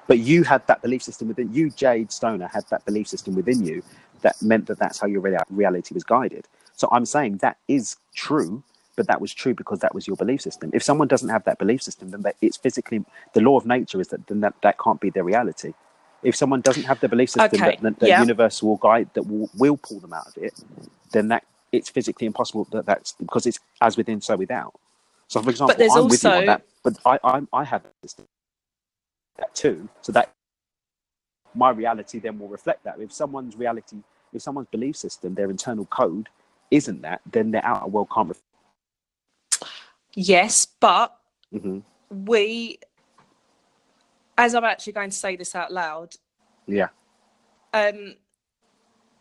[0.09, 3.65] But you had that belief system within you, Jade Stoner, had that belief system within
[3.65, 3.83] you
[4.23, 6.49] that meant that that's how your reality was guided.
[6.75, 8.65] So I'm saying that is true,
[8.97, 10.71] but that was true because that was your belief system.
[10.75, 14.09] If someone doesn't have that belief system, then it's physically the law of nature is
[14.09, 15.75] that then that, that can't be their reality.
[16.23, 18.21] If someone doesn't have the belief system Okay, that, that the yeah.
[18.21, 20.55] universe will guide that will, will pull them out of it,
[21.13, 24.75] then that it's physically impossible that that's because it's as within so without.
[25.29, 27.83] So, for example, I'm with you on that, but I I, I have
[29.39, 29.89] that too.
[30.03, 30.33] So that
[31.55, 33.01] my reality then will reflect that.
[33.01, 33.99] If someone's reality,
[34.33, 36.29] if someone's belief system, their internal code
[36.71, 38.29] isn't that, then their outer world can't.
[38.29, 38.43] Ref-
[40.14, 41.16] Yes, but
[41.53, 41.83] Mhm.
[42.11, 42.79] we,
[44.38, 46.14] as I'm actually going to say this out loud,
[46.66, 46.88] Yeah.
[47.72, 48.16] um,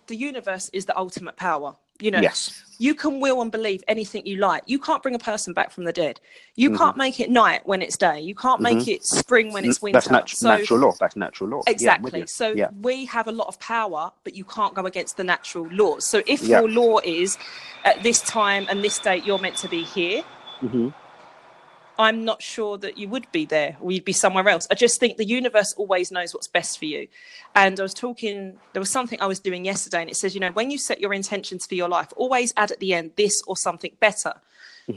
[0.08, 1.75] the universe is the ultimate power.
[1.99, 2.63] You know, Yes.
[2.80, 4.63] you can will and believe anything you like.
[4.65, 6.19] You can't bring a person back from the dead.
[6.56, 6.77] You Mm-hmm.
[6.80, 8.19] can't make it night when it's day.
[8.19, 9.99] You can't make it spring when it's winter.
[9.99, 10.93] That's natu- so natural law.
[10.99, 11.62] That's natural law.
[11.67, 12.21] Yeah, exactly.
[12.21, 12.27] you.
[12.27, 12.69] so yeah.
[12.82, 16.04] we have a lot of power, but you can't go against the natural laws.
[16.04, 16.62] So if Yeah.
[16.62, 17.38] your law is
[17.86, 20.23] at this time and this date you're meant to be here,
[20.62, 20.93] Mhm.
[22.00, 24.65] I'm not sure that you would be there or you'd be somewhere else.
[24.71, 27.08] I just think the universe always knows what's best for you.
[27.54, 30.39] And I was talking, there was something I was doing yesterday, and it says, you
[30.39, 33.43] know, when you set your intentions for your life, always add at the end this
[33.45, 34.34] or something better.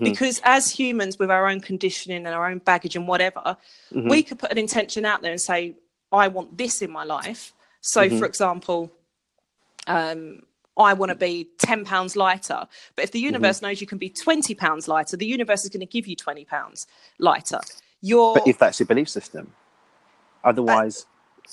[0.02, 3.56] Because as humans with our own conditioning and our own baggage and whatever,
[4.08, 5.74] we could put an intention out there and say,
[6.10, 7.52] I want this in my life.
[7.80, 8.90] So, for example,
[9.86, 10.42] um,
[10.76, 12.66] I want to be 10 pounds lighter.
[12.96, 13.26] But if the mm-hmm.
[13.26, 16.16] universe knows you can be 20 pounds lighter, the universe is going to give you
[16.16, 16.86] 20 pounds
[17.18, 17.60] lighter.
[18.34, 19.52] But if that's your belief system,
[20.42, 21.44] otherwise, uh,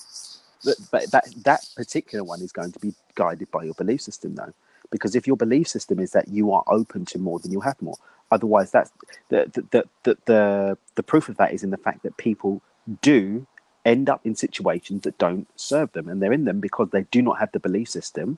[0.65, 4.35] but, but that that particular one is going to be guided by your belief system,
[4.35, 4.53] though,
[4.89, 7.81] because if your belief system is that you are open to more, than you'll have
[7.81, 7.95] more.
[8.31, 8.91] Otherwise, that's
[9.29, 12.61] the the the the, the, the proof of that is in the fact that people
[13.01, 13.47] do
[13.85, 17.21] end up in situations that don't serve them, and they're in them because they do
[17.21, 18.37] not have the belief system,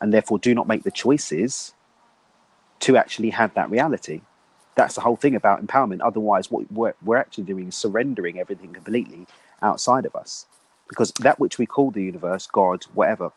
[0.00, 1.74] and therefore do not make the choices
[2.80, 4.22] to actually have that reality
[4.80, 6.00] that's the whole thing about empowerment.
[6.02, 9.26] Otherwise, what we're, we're actually doing is surrendering everything completely
[9.62, 10.46] outside of us.
[10.88, 13.30] Because that which we call the universe, God, whatever,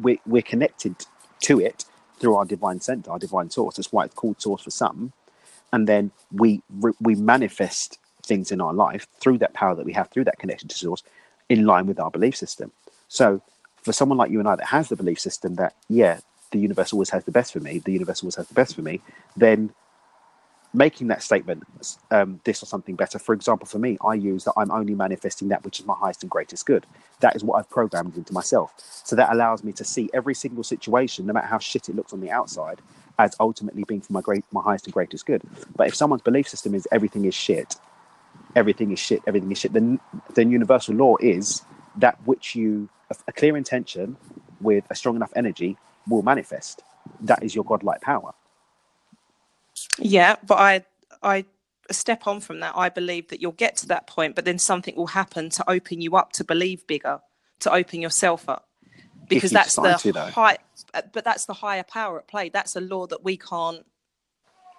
[0.00, 1.06] we, we're connected
[1.42, 1.84] to it
[2.18, 3.76] through our divine center, our divine source.
[3.76, 5.12] That's why it's called source for some.
[5.72, 6.62] And then we
[7.00, 10.68] we manifest things in our life through that power that we have, through that connection
[10.68, 11.02] to source,
[11.48, 12.72] in line with our belief system.
[13.08, 13.40] So
[13.82, 16.92] for someone like you and I that has the belief system that, yeah, the universe
[16.92, 19.00] always has the best for me, the universe always has the best for me,
[19.36, 19.72] then
[20.72, 21.64] making that statement,
[22.10, 23.18] um, this or something better.
[23.18, 26.22] For example, for me, I use that I'm only manifesting that which is my highest
[26.22, 26.86] and greatest good.
[27.20, 28.72] That is what I've programmed into myself.
[28.78, 32.12] So that allows me to see every single situation, no matter how shit it looks
[32.12, 32.80] on the outside,
[33.18, 35.42] as ultimately being for my great, my highest and greatest good.
[35.74, 37.74] But if someone's belief system is everything is shit,
[38.54, 39.98] everything is shit, everything is shit, then
[40.34, 41.62] then universal law is
[41.96, 42.88] that which you
[43.26, 44.16] a clear intention
[44.60, 45.76] with a strong enough energy
[46.08, 46.82] will manifest.
[47.20, 48.32] That is your godlike power.
[49.98, 50.84] Yeah, but I
[51.22, 51.44] I
[51.90, 52.76] step on from that.
[52.76, 56.00] I believe that you'll get to that point, but then something will happen to open
[56.00, 57.20] you up to believe bigger,
[57.60, 58.68] to open yourself up.
[59.28, 60.58] Because that's the to, high
[61.12, 62.48] but that's the higher power at play.
[62.48, 63.86] That's a law that we can't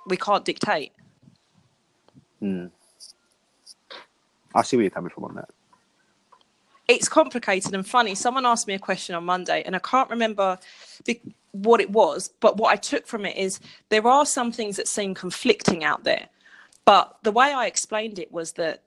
[0.08, 0.92] we can't dictate.
[2.40, 2.68] Hmm.
[4.54, 5.50] I see where you're coming from on that
[6.88, 8.16] it's complicated and funny.
[8.16, 10.58] Someone asked me a question on Monday, and I can't remember
[11.52, 14.88] what it was, but what I took from it is there are some things that
[14.88, 16.28] seem conflicting out there.
[16.86, 18.84] But the way I explained it was that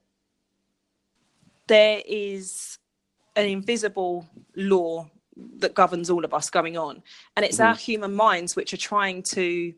[1.66, 2.78] there is
[3.36, 5.08] an invisible law
[5.58, 7.02] that governs all of us going on,
[7.36, 7.68] and it's mm-hmm.
[7.68, 9.74] our human minds which are trying to.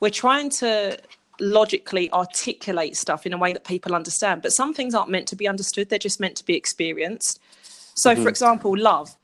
[0.00, 0.98] We're trying to
[1.40, 4.42] logically articulate stuff in a way that people understand.
[4.42, 7.40] But some things aren't meant to be understood, they're just meant to be experienced.
[7.94, 8.22] So, mm-hmm.
[8.22, 9.16] for example, love.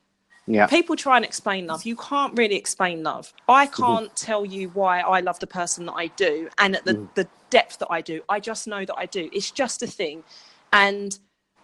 [0.47, 0.67] Yeah.
[0.67, 1.85] People try and explain love.
[1.85, 3.31] You can't really explain love.
[3.47, 3.83] I mm-hmm.
[3.83, 4.25] can't mm-hmm.
[4.25, 7.13] tell you why I love the person that I do and at the, mm.
[7.15, 8.21] the depth that I do.
[8.27, 9.29] I just know that I do.
[9.31, 10.23] It's just a thing.
[10.73, 11.17] And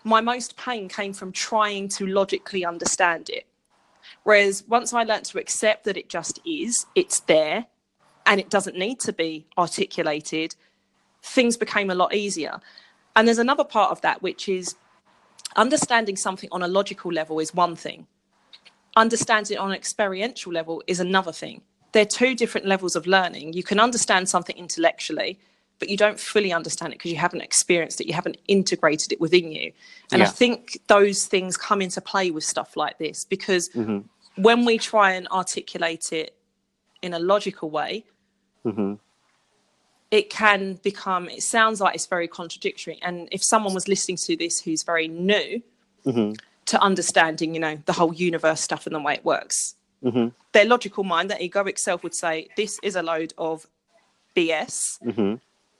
[0.04, 3.46] my most pain came from trying to logically understand it.
[4.24, 7.66] Whereas once I learned to accept that it just is, it's there,
[8.28, 10.56] and it doesn't need to be articulated,
[11.24, 12.60] things became a lot easier.
[13.16, 14.76] And there's another part of that, which is
[15.56, 18.06] understanding something on a logical level is one thing,
[18.96, 21.62] understanding it on an experiential level is another thing.
[21.94, 23.54] They're two different levels of learning.
[23.54, 25.40] You can understand something intellectually,
[25.80, 29.22] but you don't fully understand it because you haven't experienced it, you haven't integrated it
[29.22, 29.72] within you.
[30.12, 30.28] And yeah.
[30.28, 34.00] I think those things come into play with stuff like this because mm-hmm.
[34.42, 36.36] when we try and articulate it
[37.02, 38.04] in a logical way,
[38.65, 38.93] mm-hmm.
[40.12, 44.36] it can become it sounds like it's very contradictory and if someone was listening to
[44.36, 45.62] this who's very new
[46.06, 46.34] mm-hmm.
[46.65, 50.28] to understanding you know the whole universe stuff and the way it works mm-hmm.
[50.54, 53.67] their logical mind their egoic self would say this is a load of
[54.36, 55.36] bs mm-hmm.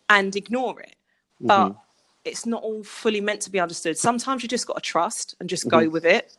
[0.10, 0.96] and ignore it
[1.40, 1.80] but mm-hmm.
[2.26, 5.50] it's not all fully meant to be understood sometimes you just got to trust and
[5.50, 5.92] just go mm-hmm.
[5.92, 6.36] with it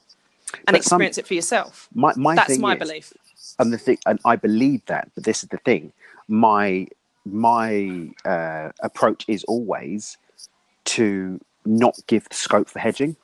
[0.55, 3.12] and but experience some, it for yourself my, my that's my is, belief
[3.59, 5.92] and the thing and i believe that but this is the thing
[6.29, 6.87] my
[7.25, 10.17] my uh, approach is always
[10.85, 13.17] to not give the scope for hedging.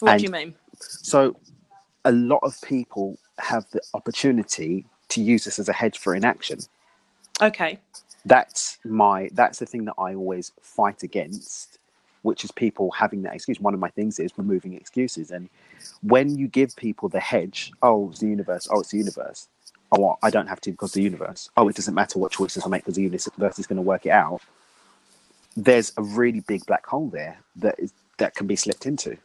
[0.00, 0.54] What and do you mean?
[0.80, 1.36] So,
[2.04, 6.58] a lot of people have the opportunity to use this as a hedge for inaction.
[7.40, 7.78] Okay.
[8.24, 11.78] That's my that's the thing that I always fight against,
[12.22, 13.60] which is people having that excuse.
[13.60, 15.48] One of my things is removing excuses, and
[16.02, 19.48] when you give people the hedge, oh, it's the universe, oh, it's the universe
[19.92, 21.48] oh, well, I don't have to because the universe.
[21.56, 24.06] Oh, it doesn't matter what choices I make because the universe is going to work
[24.06, 24.42] it out.
[25.56, 29.16] There's a really big black hole there that is that can be slipped into.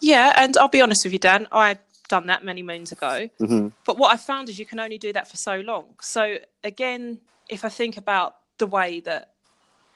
[0.00, 1.48] Yeah, and I'll be honest with you, Dan.
[1.50, 1.78] I've
[2.08, 3.28] done that many moons ago.
[3.40, 3.68] Mm-hmm.
[3.84, 5.86] But what I found is you can only do that for so long.
[6.00, 9.32] So again, if I think about the way that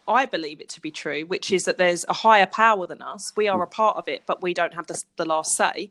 [0.07, 3.33] I believe it to be true, which is that there's a higher power than us.
[3.37, 5.91] We are a part of it, but we don't have the, the last say.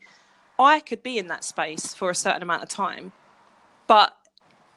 [0.60, 3.14] I could be in that space for a certain amount of time
[3.92, 4.16] but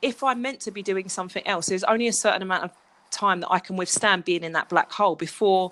[0.03, 2.73] if I'm meant to be doing something else, there's only a certain amount of
[3.13, 5.71] time that I can withstand being in that black hole before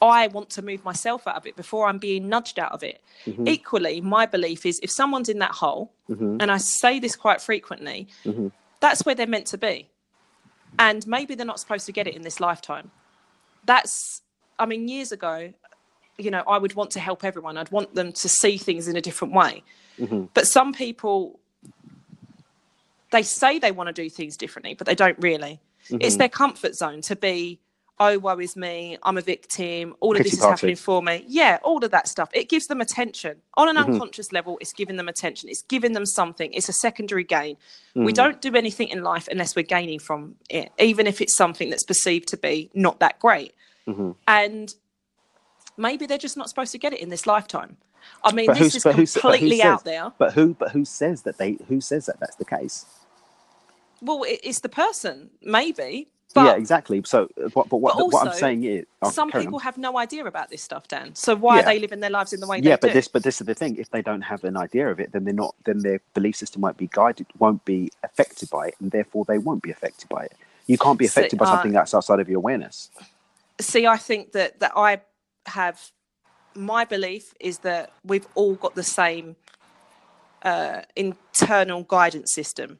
[0.00, 3.02] I want to move myself out of it, before I'm being nudged out of it.
[3.26, 3.46] Mm-hmm.
[3.46, 6.38] Equally, my belief is if someone's in that hole, mm-hmm.
[6.40, 8.48] and I say this quite frequently, mm-hmm.
[8.80, 9.90] that's where they're meant to be.
[10.78, 12.90] And maybe they're not supposed to get it in this lifetime.
[13.66, 14.22] That's,
[14.58, 15.52] I mean, years ago,
[16.16, 17.58] you know, I would want to help everyone.
[17.58, 19.62] I'd want them to see things in a different way.
[19.98, 20.24] Mm-hmm.
[20.32, 21.38] But some people
[23.10, 25.60] they say they want to do things differently, but they don't really.
[25.86, 25.98] Mm-hmm.
[26.00, 27.60] It's their comfort zone to be,
[28.00, 31.24] oh, woe is me, I'm a victim, all of this is happening for me.
[31.26, 32.28] Yeah, all of that stuff.
[32.32, 33.36] It gives them attention.
[33.56, 33.92] On an mm-hmm.
[33.92, 35.48] unconscious level, it's giving them attention.
[35.48, 36.52] It's giving them something.
[36.52, 37.56] It's a secondary gain.
[37.56, 38.04] Mm-hmm.
[38.04, 41.70] We don't do anything in life unless we're gaining from it, even if it's something
[41.70, 43.54] that's perceived to be not that great.
[43.88, 44.12] Mm-hmm.
[44.28, 44.74] And
[45.76, 47.78] maybe they're just not supposed to get it in this lifetime.
[48.24, 50.12] I mean, but this is completely says, out there.
[50.18, 50.54] But who?
[50.54, 51.58] But who says that they?
[51.68, 52.86] Who says that that's the case?
[54.02, 56.10] well, it's the person, maybe.
[56.44, 57.02] yeah, exactly.
[57.04, 59.52] So, uh, what, but what, but what I'm saying is, oh, some carry on.
[59.52, 61.14] people have no idea about this stuff, Dan.
[61.14, 61.60] So why Yeah.
[61.60, 62.92] are they living their lives in the way yeah, they but do?
[62.92, 63.76] this, but this is the thing.
[63.76, 65.54] If they don't have an idea of it, then they're not.
[65.64, 69.38] Then their belief system won't be guided, won't be affected by it, and therefore they
[69.38, 70.34] won't be affected by it.
[70.66, 72.90] You can't be See, affected by uh, something that's outside of your awareness.
[73.60, 75.02] See, I think that that I
[75.46, 75.80] have
[76.54, 79.36] my belief is that we've all got the same
[80.42, 82.78] uh, internal guidance system.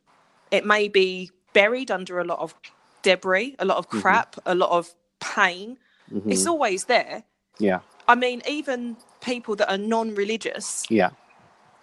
[0.51, 2.55] It may be buried under a lot of
[3.03, 4.01] debris, a lot of Mm-hmm.
[4.01, 5.79] crap, a lot of pain.
[6.27, 7.25] It's always there.
[7.59, 11.11] Yeah, I mean, even people that are non-religious, yeah.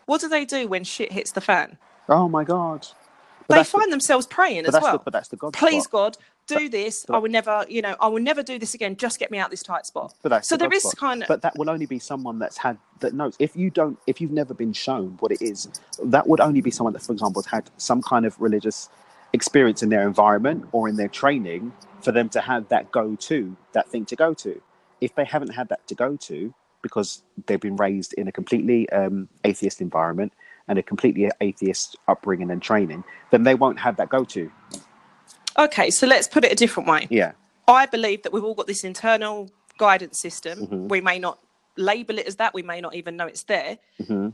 [0.07, 1.77] what do they do when shit hits the fan?
[2.09, 2.87] Oh my god.
[3.47, 4.93] But they that's the- find themselves praying as well.
[4.93, 5.53] the, but that's the God.
[5.53, 6.13] Please, spot.
[6.13, 6.17] God,
[6.47, 7.05] do this.
[7.07, 8.95] but- I will never, you know, I will never do this again.
[8.95, 10.13] Just get me out this tight spot.
[10.41, 10.97] So the there spot.
[10.97, 13.35] kind of But that will only be someone that's had that knows.
[13.39, 15.67] If you don't, if you've never been shown what it is,
[16.03, 18.89] that would only be someone that, for example, has had some kind of religious
[19.33, 23.89] experience in their environment or in their training for them to have that go-to, that
[23.89, 24.61] thing to go to.
[25.01, 28.87] If they haven't had that to go to because they've been raised in a completely
[28.91, 30.31] um, atheist environment
[30.67, 34.51] and a completely atheist upbringing and training, then they won't have that go-to.
[35.57, 35.89] Okay.
[35.89, 37.07] So let's put it a different way.
[37.09, 37.33] Yeah,
[37.67, 40.59] I believe that we've all got this internal guidance system.
[40.59, 40.87] Mm-hmm.
[40.87, 41.39] We may not
[41.77, 42.53] label it as that.
[42.53, 43.77] We may not even know it's there.
[44.09, 44.33] innate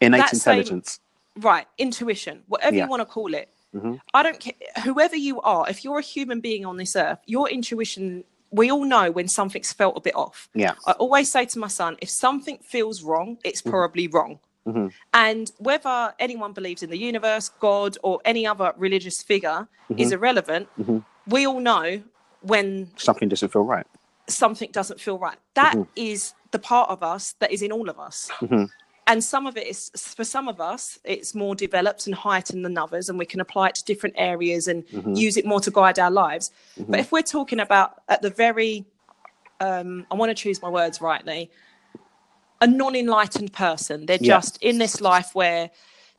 [0.00, 1.00] That same- intelligence.
[1.36, 2.82] Right, intuition, whatever Yeah.
[2.82, 2.86] Mm-hmm.
[2.86, 3.48] you want to call it.
[4.14, 4.52] I don't care.
[4.84, 8.22] Whoever you are, if you're a human being on this earth, your intuition.
[8.52, 10.48] We all know when something's felt a bit off.
[10.54, 10.74] Yeah.
[10.86, 13.70] I always say to my son, if something feels wrong, it's Mm-hmm.
[13.70, 14.38] probably wrong.
[15.12, 20.00] And whether anyone believes in the universe, God, or any other religious figure Mm-hmm.
[20.00, 20.68] is irrelevant.
[21.26, 22.02] We all know
[22.40, 23.86] when Something doesn't feel right.
[24.28, 25.36] something doesn't feel right.
[25.54, 25.90] That Mm-hmm.
[25.94, 28.30] is the part of us that is in all of us.
[29.06, 32.78] And some of it is, for some of us, it's more developed and heightened than
[32.78, 35.12] others, and we can apply it to different areas and Mm-hmm.
[35.12, 36.50] use it more to guide our lives.
[36.88, 38.86] But if we're talking about at the very,
[39.60, 41.50] um, I want to choose my words rightly,
[42.60, 44.36] a non enlightened person, they're Yeah.
[44.36, 45.70] just in this life where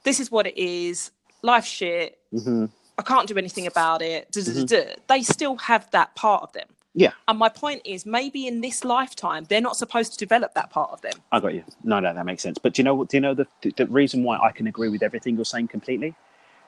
[0.04, 1.12] this is what it is,
[1.42, 2.66] life shit, Mm-hmm.
[2.98, 4.84] I can't do anything about it, duh.
[5.08, 6.68] they still have that part of them.
[6.94, 7.12] Yeah.
[7.28, 10.92] And my point is, maybe in this lifetime, they're not supposed to develop that part
[10.92, 11.12] of them.
[11.32, 11.66] I got you.
[11.84, 12.58] No, no, that makes sense.
[12.58, 13.10] But do you know what?
[13.10, 15.68] Do you know the, the the reason why I can agree with everything you're saying
[15.68, 16.16] completely,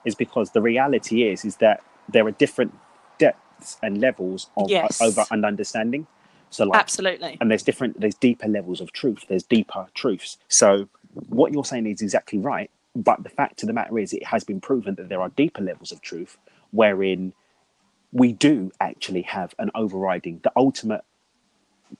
[0.04, 2.74] is because the reality is is that there are different
[3.20, 5.02] depths and levels of Yes.
[5.02, 6.08] over and understanding.
[6.50, 7.38] So like, Absolutely.
[7.42, 9.26] and there's different, there's deeper levels of truth.
[9.28, 10.38] There's deeper truths.
[10.48, 10.88] So
[11.30, 12.72] what you're saying is exactly right.
[12.96, 15.62] But the fact of the matter is, it has been proven that there are deeper
[15.62, 16.38] levels of truth
[16.72, 17.34] wherein
[18.12, 21.04] we do actually have an overriding, the ultimate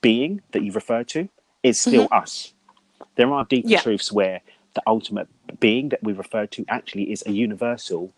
[0.00, 1.28] being that you've referred to
[1.62, 2.52] is still us.
[3.16, 3.80] There are deeper Yeah.
[3.80, 4.40] truths where
[4.74, 5.28] the ultimate
[5.60, 8.12] being that we refer to actually is a universal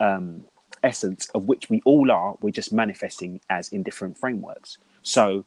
[0.00, 0.44] um,
[0.82, 2.36] essence of which we all are.
[2.40, 4.78] We're just manifesting as in different frameworks.
[5.02, 5.44] So,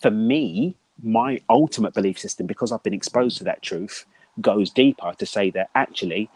[0.00, 4.06] for me, my ultimate belief system, because I've been exposed to that truth,
[4.40, 6.30] goes deeper to say that actually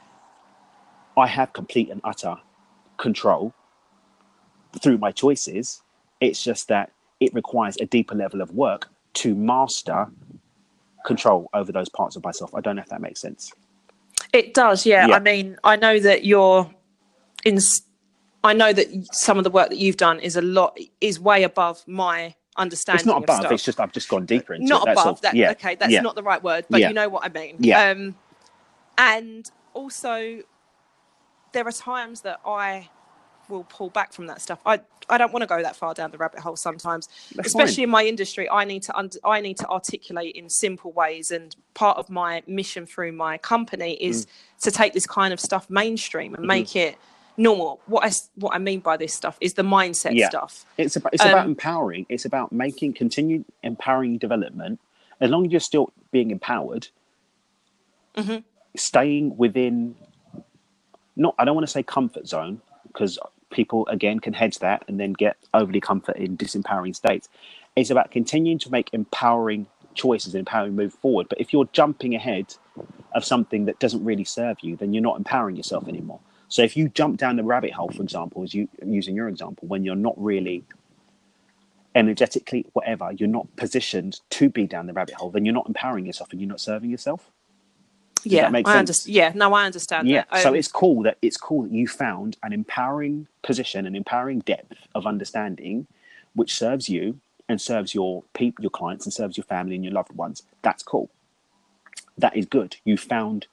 [1.17, 2.37] I have complete and utter
[2.97, 3.53] control
[4.81, 5.83] through my choices.
[6.21, 10.09] It's just that it requires a deeper level of work to master
[11.05, 12.55] control over those parts of myself.
[12.55, 13.53] I don't know if that makes sense.
[14.33, 15.09] It does, yeah.
[15.09, 15.17] Yeah.
[15.17, 16.71] I mean, I know that you're
[17.45, 17.59] in.
[18.43, 21.43] I know that some of the work that you've done is a lot is way
[21.43, 23.01] above my understanding.
[23.01, 23.37] It's not above.
[23.41, 23.53] stuff.
[23.53, 24.87] It's just I've just gone deeper into not it.
[24.87, 25.07] That's above.
[25.17, 25.21] all.
[25.23, 25.51] That yeah.
[25.53, 25.75] okay?
[25.77, 26.01] That's yeah.
[26.01, 26.89] not the right word, but Yeah.
[26.89, 27.57] you know what I mean.
[27.61, 27.91] Yeah.
[27.91, 28.15] Um,
[28.99, 30.43] and also,
[31.53, 32.89] there are times that I
[33.49, 34.61] will pull back from that stuff.
[34.65, 37.77] I I don't want to go that far down the rabbit hole sometimes, That's especially
[37.77, 37.85] fine.
[37.85, 38.49] in my industry.
[38.49, 42.43] I need to under, I need to articulate in simple ways, and part of my
[42.47, 44.29] mission through my company is Mm.
[44.63, 46.43] to take this kind of stuff mainstream Mm-hmm.
[46.43, 46.97] and make it
[47.37, 47.81] normal.
[47.87, 50.29] What I what I mean by this stuff is the mindset Yeah.
[50.29, 50.65] stuff.
[50.79, 52.07] It's about it's about Um, empowering.
[52.09, 54.81] It's about making continued empowering development.
[55.21, 56.89] As long as you're still being empowered,
[58.17, 58.39] Mm-hmm.
[58.77, 59.97] staying within.
[61.17, 63.19] Not, I don't want to say comfort zone because
[63.51, 67.29] people again can hedge that and then get overly comfort in disempowering states.
[67.77, 71.29] It's about continuing to make empowering choices and empowering move forward.
[71.29, 72.55] But if you're jumping ahead
[73.15, 76.21] of something that doesn't really serve you, then you're not empowering yourself anymore.
[76.51, 79.69] So if you jump down the rabbit hole, for example, as you using your example,
[79.69, 80.65] when you're not really
[81.95, 86.07] energetically, whatever, you're not positioned to be down the rabbit hole, then you're not empowering
[86.07, 87.31] yourself and you're not serving yourself.
[88.25, 88.81] yeah, that make I sense?
[88.81, 89.15] understand.
[89.17, 90.09] Yeah, no, I understand.
[90.09, 90.25] Yeah.
[90.31, 90.43] that.
[90.43, 94.41] so Um, it's cool that it's cool that you found an empowering position, an empowering
[94.41, 95.87] depth of understanding,
[96.35, 99.95] which serves you and serves your people, your clients, and serves your family and your
[99.95, 100.43] loved ones.
[100.63, 101.11] That's cool.
[102.19, 102.77] That is good.
[102.85, 103.47] You found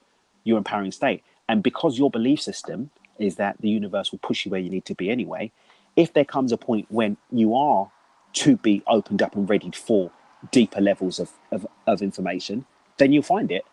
[0.44, 4.50] your empowering state, and because your belief system is that the universe will push you
[4.50, 5.50] where you need to be anyway.
[5.96, 7.90] If there comes a point when you are
[8.34, 10.10] to be opened up and ready for
[10.52, 12.64] deeper levels of, of, of information,
[12.98, 13.64] then you'll find it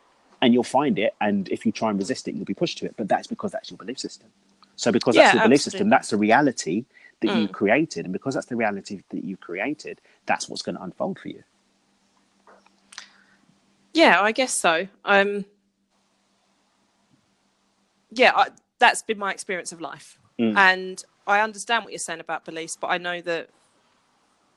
[0.42, 1.16] and you'll find it.
[1.22, 2.96] And if you try and resist it, you'll be pushed to it.
[2.98, 4.30] But that's because that's your belief system.
[4.76, 6.86] So because that's Yeah, your belief system, that's the reality
[7.22, 7.52] that you Mm.
[7.54, 8.06] created.
[8.06, 11.44] And because that's the reality that you created, that's what's going to unfold for you.
[13.94, 14.88] Yeah, I guess so.
[15.06, 15.46] Um,
[18.16, 18.48] yeah, I,
[18.80, 20.58] that's been my experience of life, Mm.
[20.58, 23.50] and I understand what you're saying about beliefs, but I know that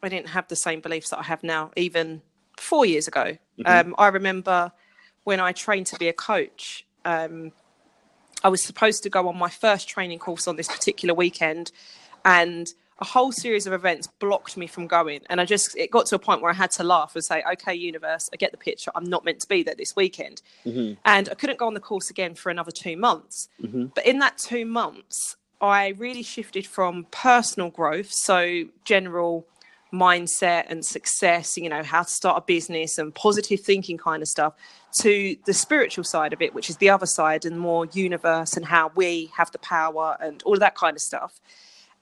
[0.02, 2.22] I didn't have the same beliefs that I have now, even
[2.56, 3.36] four years ago.
[3.64, 4.72] Um, I remember
[5.24, 6.84] when I trained to be a coach.
[7.04, 7.52] Um,
[8.42, 11.70] I was supposed to go on my first training course on this particular weekend,
[12.24, 15.20] and a whole series of events blocked me from going.
[15.30, 17.44] And I just, it got to a point where I had to laugh and say,
[17.52, 18.90] okay, universe, I get the picture.
[18.94, 20.42] I'm not meant to be there this weekend.
[20.66, 20.94] Mm-hmm.
[21.04, 23.48] And I couldn't go on the course again for another two months.
[23.62, 23.86] Mm-hmm.
[23.94, 29.46] But in that two months, I really shifted from personal growth, so general
[29.92, 34.28] mindset and success, you know, how to start a business and positive thinking kind of
[34.28, 34.54] stuff,
[35.00, 38.66] to the spiritual side of it, which is the other side and more universe and
[38.66, 41.40] how we have the power and all of that kind of stuff.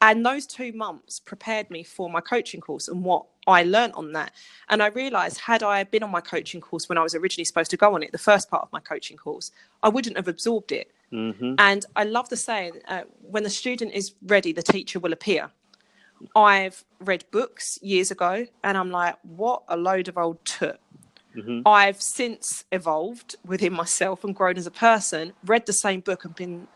[0.03, 4.13] And those two months prepared me for my coaching course and what I learned on
[4.13, 4.33] that.
[4.69, 7.71] And I realized, had I been on my coaching course when I was originally supposed
[7.71, 10.73] to go on it, the first part of my coaching course, I wouldn't have absorbed
[10.73, 10.91] it.
[11.59, 15.51] And I love the saying, uh, when the student is ready, the teacher will appear.
[16.35, 20.79] I've read books years ago and I'm like, what a load of old toot.
[21.67, 26.35] I've since evolved within myself and grown as a person, read the same book and
[26.35, 26.67] been,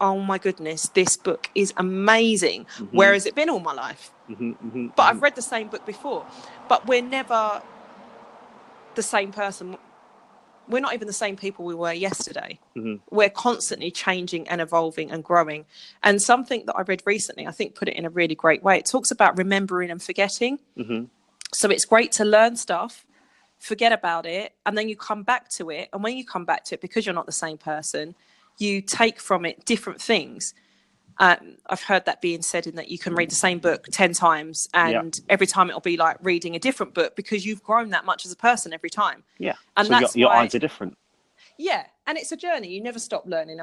[0.00, 2.64] oh my goodness, this book is amazing.
[2.64, 2.96] Mm-hmm.
[2.96, 4.10] Where has it been all my life?
[4.30, 6.24] Mm-hmm, mm-hmm, but I've read the same book before.
[6.68, 7.62] But we're never
[8.94, 9.76] the same person.
[10.68, 12.60] We're not even the same people we were yesterday.
[13.10, 15.64] We're constantly changing and evolving and growing.
[16.02, 18.78] And something that I read recently, I think, put it in a really great way.
[18.78, 20.60] It talks about remembering and forgetting.
[21.52, 23.04] So it's great to learn stuff,
[23.58, 25.88] forget about it, and then you come back to it.
[25.92, 28.14] And when you come back to it, because you're not the same person,
[28.60, 30.54] you take from it different things.
[31.18, 34.14] Um, I've heard that being said in that you can read the same book 10
[34.14, 38.06] times and every time it'll be like reading a different book because you've grown that
[38.06, 39.22] much as a person every time.
[39.38, 39.54] Yeah.
[39.76, 40.96] And so that's your why- eyes are different.
[41.58, 42.68] Yeah, and it's a journey.
[42.68, 43.60] You never stop learning.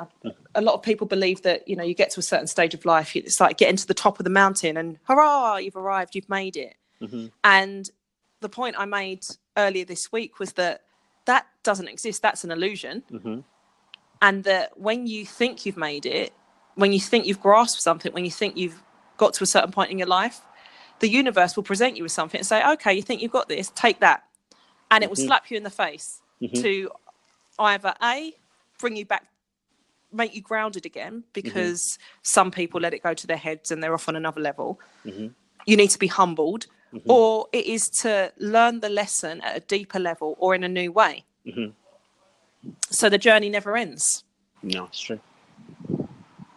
[0.54, 2.86] A lot of people believe that you know you get to a certain stage of
[2.86, 6.30] life, it's like getting to the top of the mountain, and hurrah, you've arrived, you've
[6.30, 6.76] made it.
[7.44, 7.90] And
[8.42, 9.26] the point I made
[9.58, 10.82] earlier this week was that
[11.26, 12.22] that doesn't exist.
[12.22, 13.02] That's an illusion,
[14.22, 16.34] and that when you think you've made it,
[16.76, 18.82] when you think you've grasped something, when you think you've
[19.18, 20.42] got to a certain point in your life,
[21.00, 23.72] the universe will present you with something and say, "Okay, you think you've got this?
[23.76, 24.24] Take that,"
[24.90, 25.28] and it will mm-hmm.
[25.28, 26.62] slap you in the face mm-hmm.
[26.62, 26.92] to
[27.60, 28.34] either a
[28.80, 29.28] bring you back
[30.12, 31.30] make you grounded again mm-hmm.
[31.34, 34.80] because some people let it go to their heads and they're off on another level.
[35.66, 36.68] You need to be humbled.
[37.06, 40.92] Or it is to learn the lesson at a deeper level or in a new
[40.92, 41.26] way
[42.90, 44.24] so the journey never ends
[44.64, 45.20] No, it's true.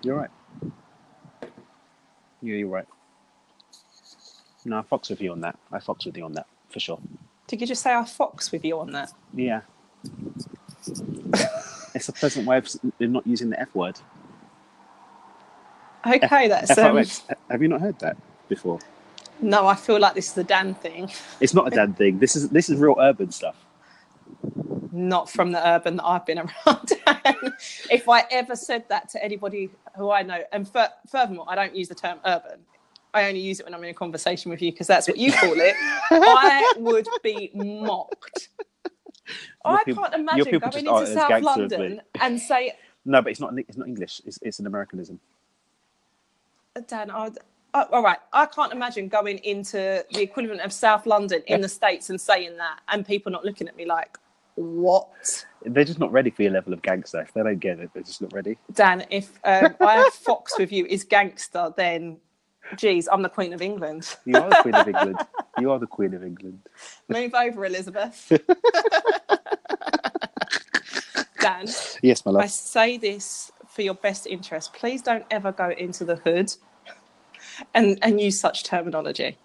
[0.02, 0.30] You're right.
[2.42, 2.86] Yeah, you're right.
[4.64, 5.58] No, I fox with you on that.
[5.72, 6.98] I fox with you on that for sure.
[7.48, 9.62] did you just say i fox with you on that Yeah.
[11.94, 12.68] it's a pleasant way of
[13.00, 13.98] not using the F word.
[16.06, 17.04] okay that's um.
[17.50, 18.16] Have you not heard that
[18.48, 18.78] before?
[19.42, 22.18] no i feel like this is a dan thing It's not a dad thing.
[22.18, 23.56] This is this is real urban stuff.
[24.92, 26.92] Not from the urban that I've been around.
[27.90, 31.74] if I ever said that to anybody who I know, and fur- furthermore, I don't
[31.74, 32.60] use the term urban.
[33.12, 35.32] I only use it when I'm in a conversation with you because that's what you
[35.32, 35.74] call it.
[36.12, 38.48] I would be mocked.
[39.64, 41.76] I people- can't your imagine going into South gangster as me.
[41.78, 42.72] London and say,
[43.04, 43.56] No, but it's not.
[43.58, 44.22] It's not English.
[44.24, 45.20] It's, it's an Americanism.
[46.76, 47.30] Uh, Dan, I,
[47.74, 51.60] I, uh, all right, I can't imagine going into the equivalent of South London in
[51.60, 54.18] the States and saying that and people not looking at me like,
[54.54, 55.44] what?
[55.64, 57.20] They're just not ready for your level of gangster.
[57.20, 58.56] If they don't get it, they're just not ready.
[58.72, 62.18] Dan, if um, I have fox with you is gangster, then
[62.76, 64.16] geez, I'm the Queen of England.
[64.24, 65.18] You are the Queen of England.
[65.58, 66.60] You are the Queen of England.
[67.08, 68.32] Move over, Elizabeth.
[71.40, 71.66] Dan,
[72.02, 72.42] Yes, my love.
[72.42, 74.74] I say this for your best interest.
[74.74, 76.52] Please don't ever go into the hood
[77.74, 79.38] and, and use such terminology.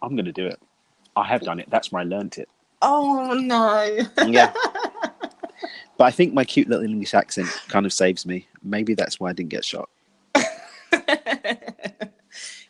[0.00, 0.58] I'm going to do it.
[1.14, 1.68] I have done it.
[1.70, 2.48] That's where I learnt it.
[2.82, 3.98] Oh no.
[4.26, 4.52] Yeah.
[5.96, 8.48] but I think my cute little English accent kind of saves me.
[8.62, 9.88] Maybe that's why I didn't get shot.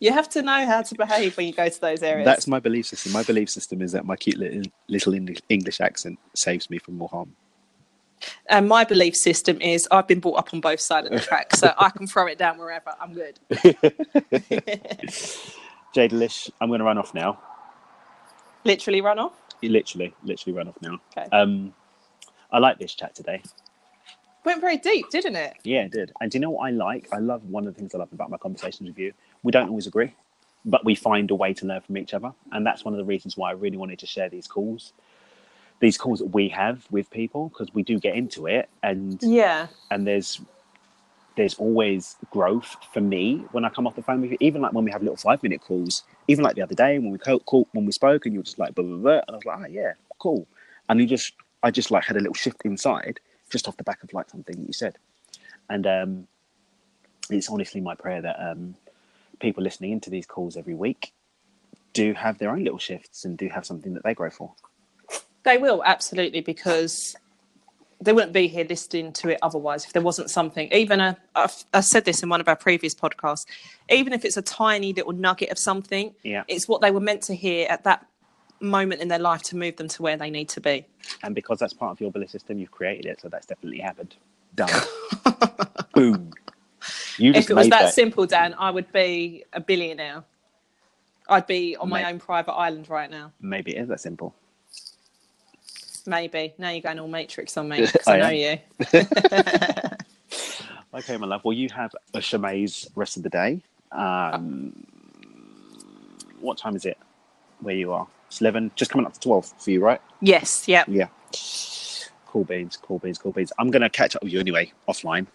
[0.01, 2.27] you have to know how to behave when you go to those areas.
[2.27, 3.13] That's my belief system.
[3.13, 5.15] My belief system is that my cute little, little
[5.49, 7.35] English accent saves me from more harm.
[8.47, 11.57] And my belief system is I've been brought up on both sides of the track,
[11.57, 12.95] so I can throw it down wherever.
[13.01, 13.41] I'm good.
[15.95, 17.41] Jade Lish, I'm going to run off now.
[18.65, 19.33] Literally run off.
[19.63, 21.01] Literally, literally run off now.
[21.17, 21.29] Okay.
[21.31, 21.73] Um,
[22.51, 23.43] I like this chat today.
[24.45, 25.55] Went very deep, didn't it?
[25.63, 26.13] Yeah, it did.
[26.21, 27.09] And do you know what I like?
[27.13, 29.13] I love one of the things I love about my conversations with you.
[29.45, 30.15] We don't always agree,
[30.65, 33.05] but we find a way to learn from each other, and that's one of the
[33.05, 34.93] reasons why I really wanted to share these calls,
[35.79, 39.69] these calls that we have with people, because we do get into it, and Yeah.
[39.93, 40.41] and there's
[41.37, 44.37] there's always growth for me when I come off the phone with you.
[44.41, 47.11] Even like when we have little five minute calls, even like the other day when
[47.11, 49.31] we called, call, when we spoke, and you were just like blah blah blah, and
[49.31, 50.47] I was like, oh yeah, cool.
[50.89, 53.21] And you just, I just like had a little shift inside
[53.51, 54.99] just off the back of like something that you said,
[55.69, 56.29] and um,
[57.31, 58.75] it's honestly my prayer that um,
[59.41, 61.13] people listening into these calls every week
[61.93, 64.53] do have their own little shifts and do have something that they grow for.
[65.43, 67.17] They will absolutely because
[68.05, 70.71] they wouldn't be here listening to it otherwise if there wasn't something.
[70.73, 73.47] Even a, I've, I said this in one of our previous podcasts.
[73.91, 76.45] Even if it's a tiny little nugget of something, Yeah.
[76.49, 78.07] it's what they were meant to hear at that
[78.61, 80.87] moment in their life to move them to where they need to be.
[81.23, 84.15] and because that's part of your belief system, you've created it, so that's definitely happened.
[84.55, 84.71] Done.
[85.95, 86.33] Boom.
[87.19, 87.95] You just If it was that, that.
[87.95, 90.25] simple, Dan, I would be a billionaire.
[91.29, 93.33] I'd be on my own private island right now.
[93.41, 94.35] Maybe it is that simple.
[96.07, 96.55] Maybe.
[96.59, 98.59] Now you're going all Matrix on me 'cause I I know you.
[100.95, 101.43] Okay, my love.
[101.43, 103.63] Well, you have a chamaze rest of the day.
[103.93, 104.85] Um,
[106.41, 106.99] what time is it
[107.61, 108.07] where you are?
[108.27, 110.03] It's 11, just coming up to 12 for you, right?
[110.21, 110.87] Yes, yep.
[110.89, 111.07] Yeah.
[112.27, 113.53] Cool beans, cool beans, cool beans.
[113.59, 115.27] I'm going to catch up with you anyway, offline.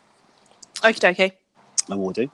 [0.84, 1.14] Okay.
[1.14, 1.32] dokie.
[1.90, 2.30] I will do.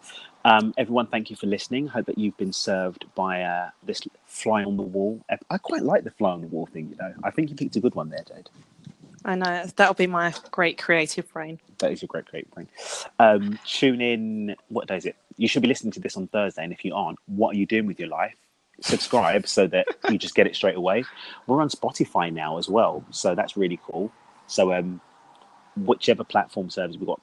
[0.46, 1.88] Um, everyone, thank you for listening.
[1.88, 5.24] Hope that you've been served by uh, this fly on the wall.
[5.50, 7.14] I quite like the fly on the wall thing, you know.
[7.24, 8.50] I think you picked a good one there, Jade.
[9.26, 9.66] I know.
[9.78, 11.60] That'll be my great creative brain.
[11.78, 12.68] That is a great, great thing.
[13.20, 14.56] Um, tune in.
[14.68, 15.16] What day is it?
[15.38, 17.66] You should be listening to this on Thursday, and if you aren't, what are you
[17.66, 18.36] doing with your life?
[18.82, 21.06] Subscribe so that you just get it straight away.
[21.48, 24.12] We're on Spotify now as well, so that's really cool.
[24.48, 25.00] So, um,
[25.78, 27.22] whichever platform service we've got,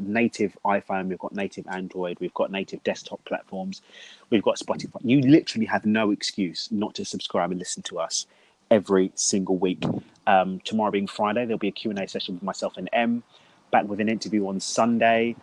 [0.00, 3.82] native iPhone, we've got native Android, we've got native desktop platforms,
[4.30, 4.98] we've got Spotify.
[5.02, 8.26] You literally have no excuse not to subscribe and listen to us
[8.70, 9.84] every single week.
[10.26, 13.22] Um, tomorrow being Friday, there'll be a Q&A session with myself and M.
[13.70, 15.36] Back with an interview on Sunday.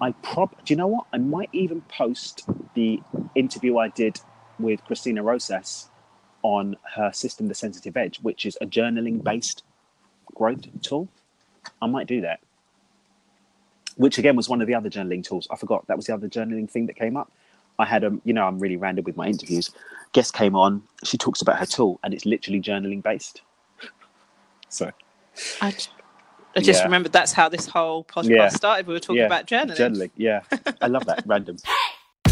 [0.00, 1.06] I prob do you know what?
[1.12, 3.02] I might even post the
[3.34, 4.20] interview I did
[4.58, 5.88] with Christina Rosas
[6.42, 9.62] on her system, The Sensitive Edge, which is a journaling based
[10.34, 11.08] growth tool.
[11.82, 12.40] I might do that.
[13.96, 15.48] Which again was one of the other journaling tools.
[15.50, 17.32] I forgot that was the other journaling thing that came up.
[17.78, 19.70] I had a, you know, I'm really random with my interviews.
[20.12, 23.42] Guest came on, she talks about her tool, and it's literally journaling based.
[24.68, 24.90] So
[25.60, 25.70] I
[26.60, 26.84] just Yeah.
[26.84, 28.48] remembered that's how this whole podcast Yeah.
[28.48, 28.86] started.
[28.86, 29.76] We were talking yeah, about journaling.
[29.76, 30.40] Journaling, yeah,
[30.80, 31.22] I love that.
[31.26, 31.56] Random.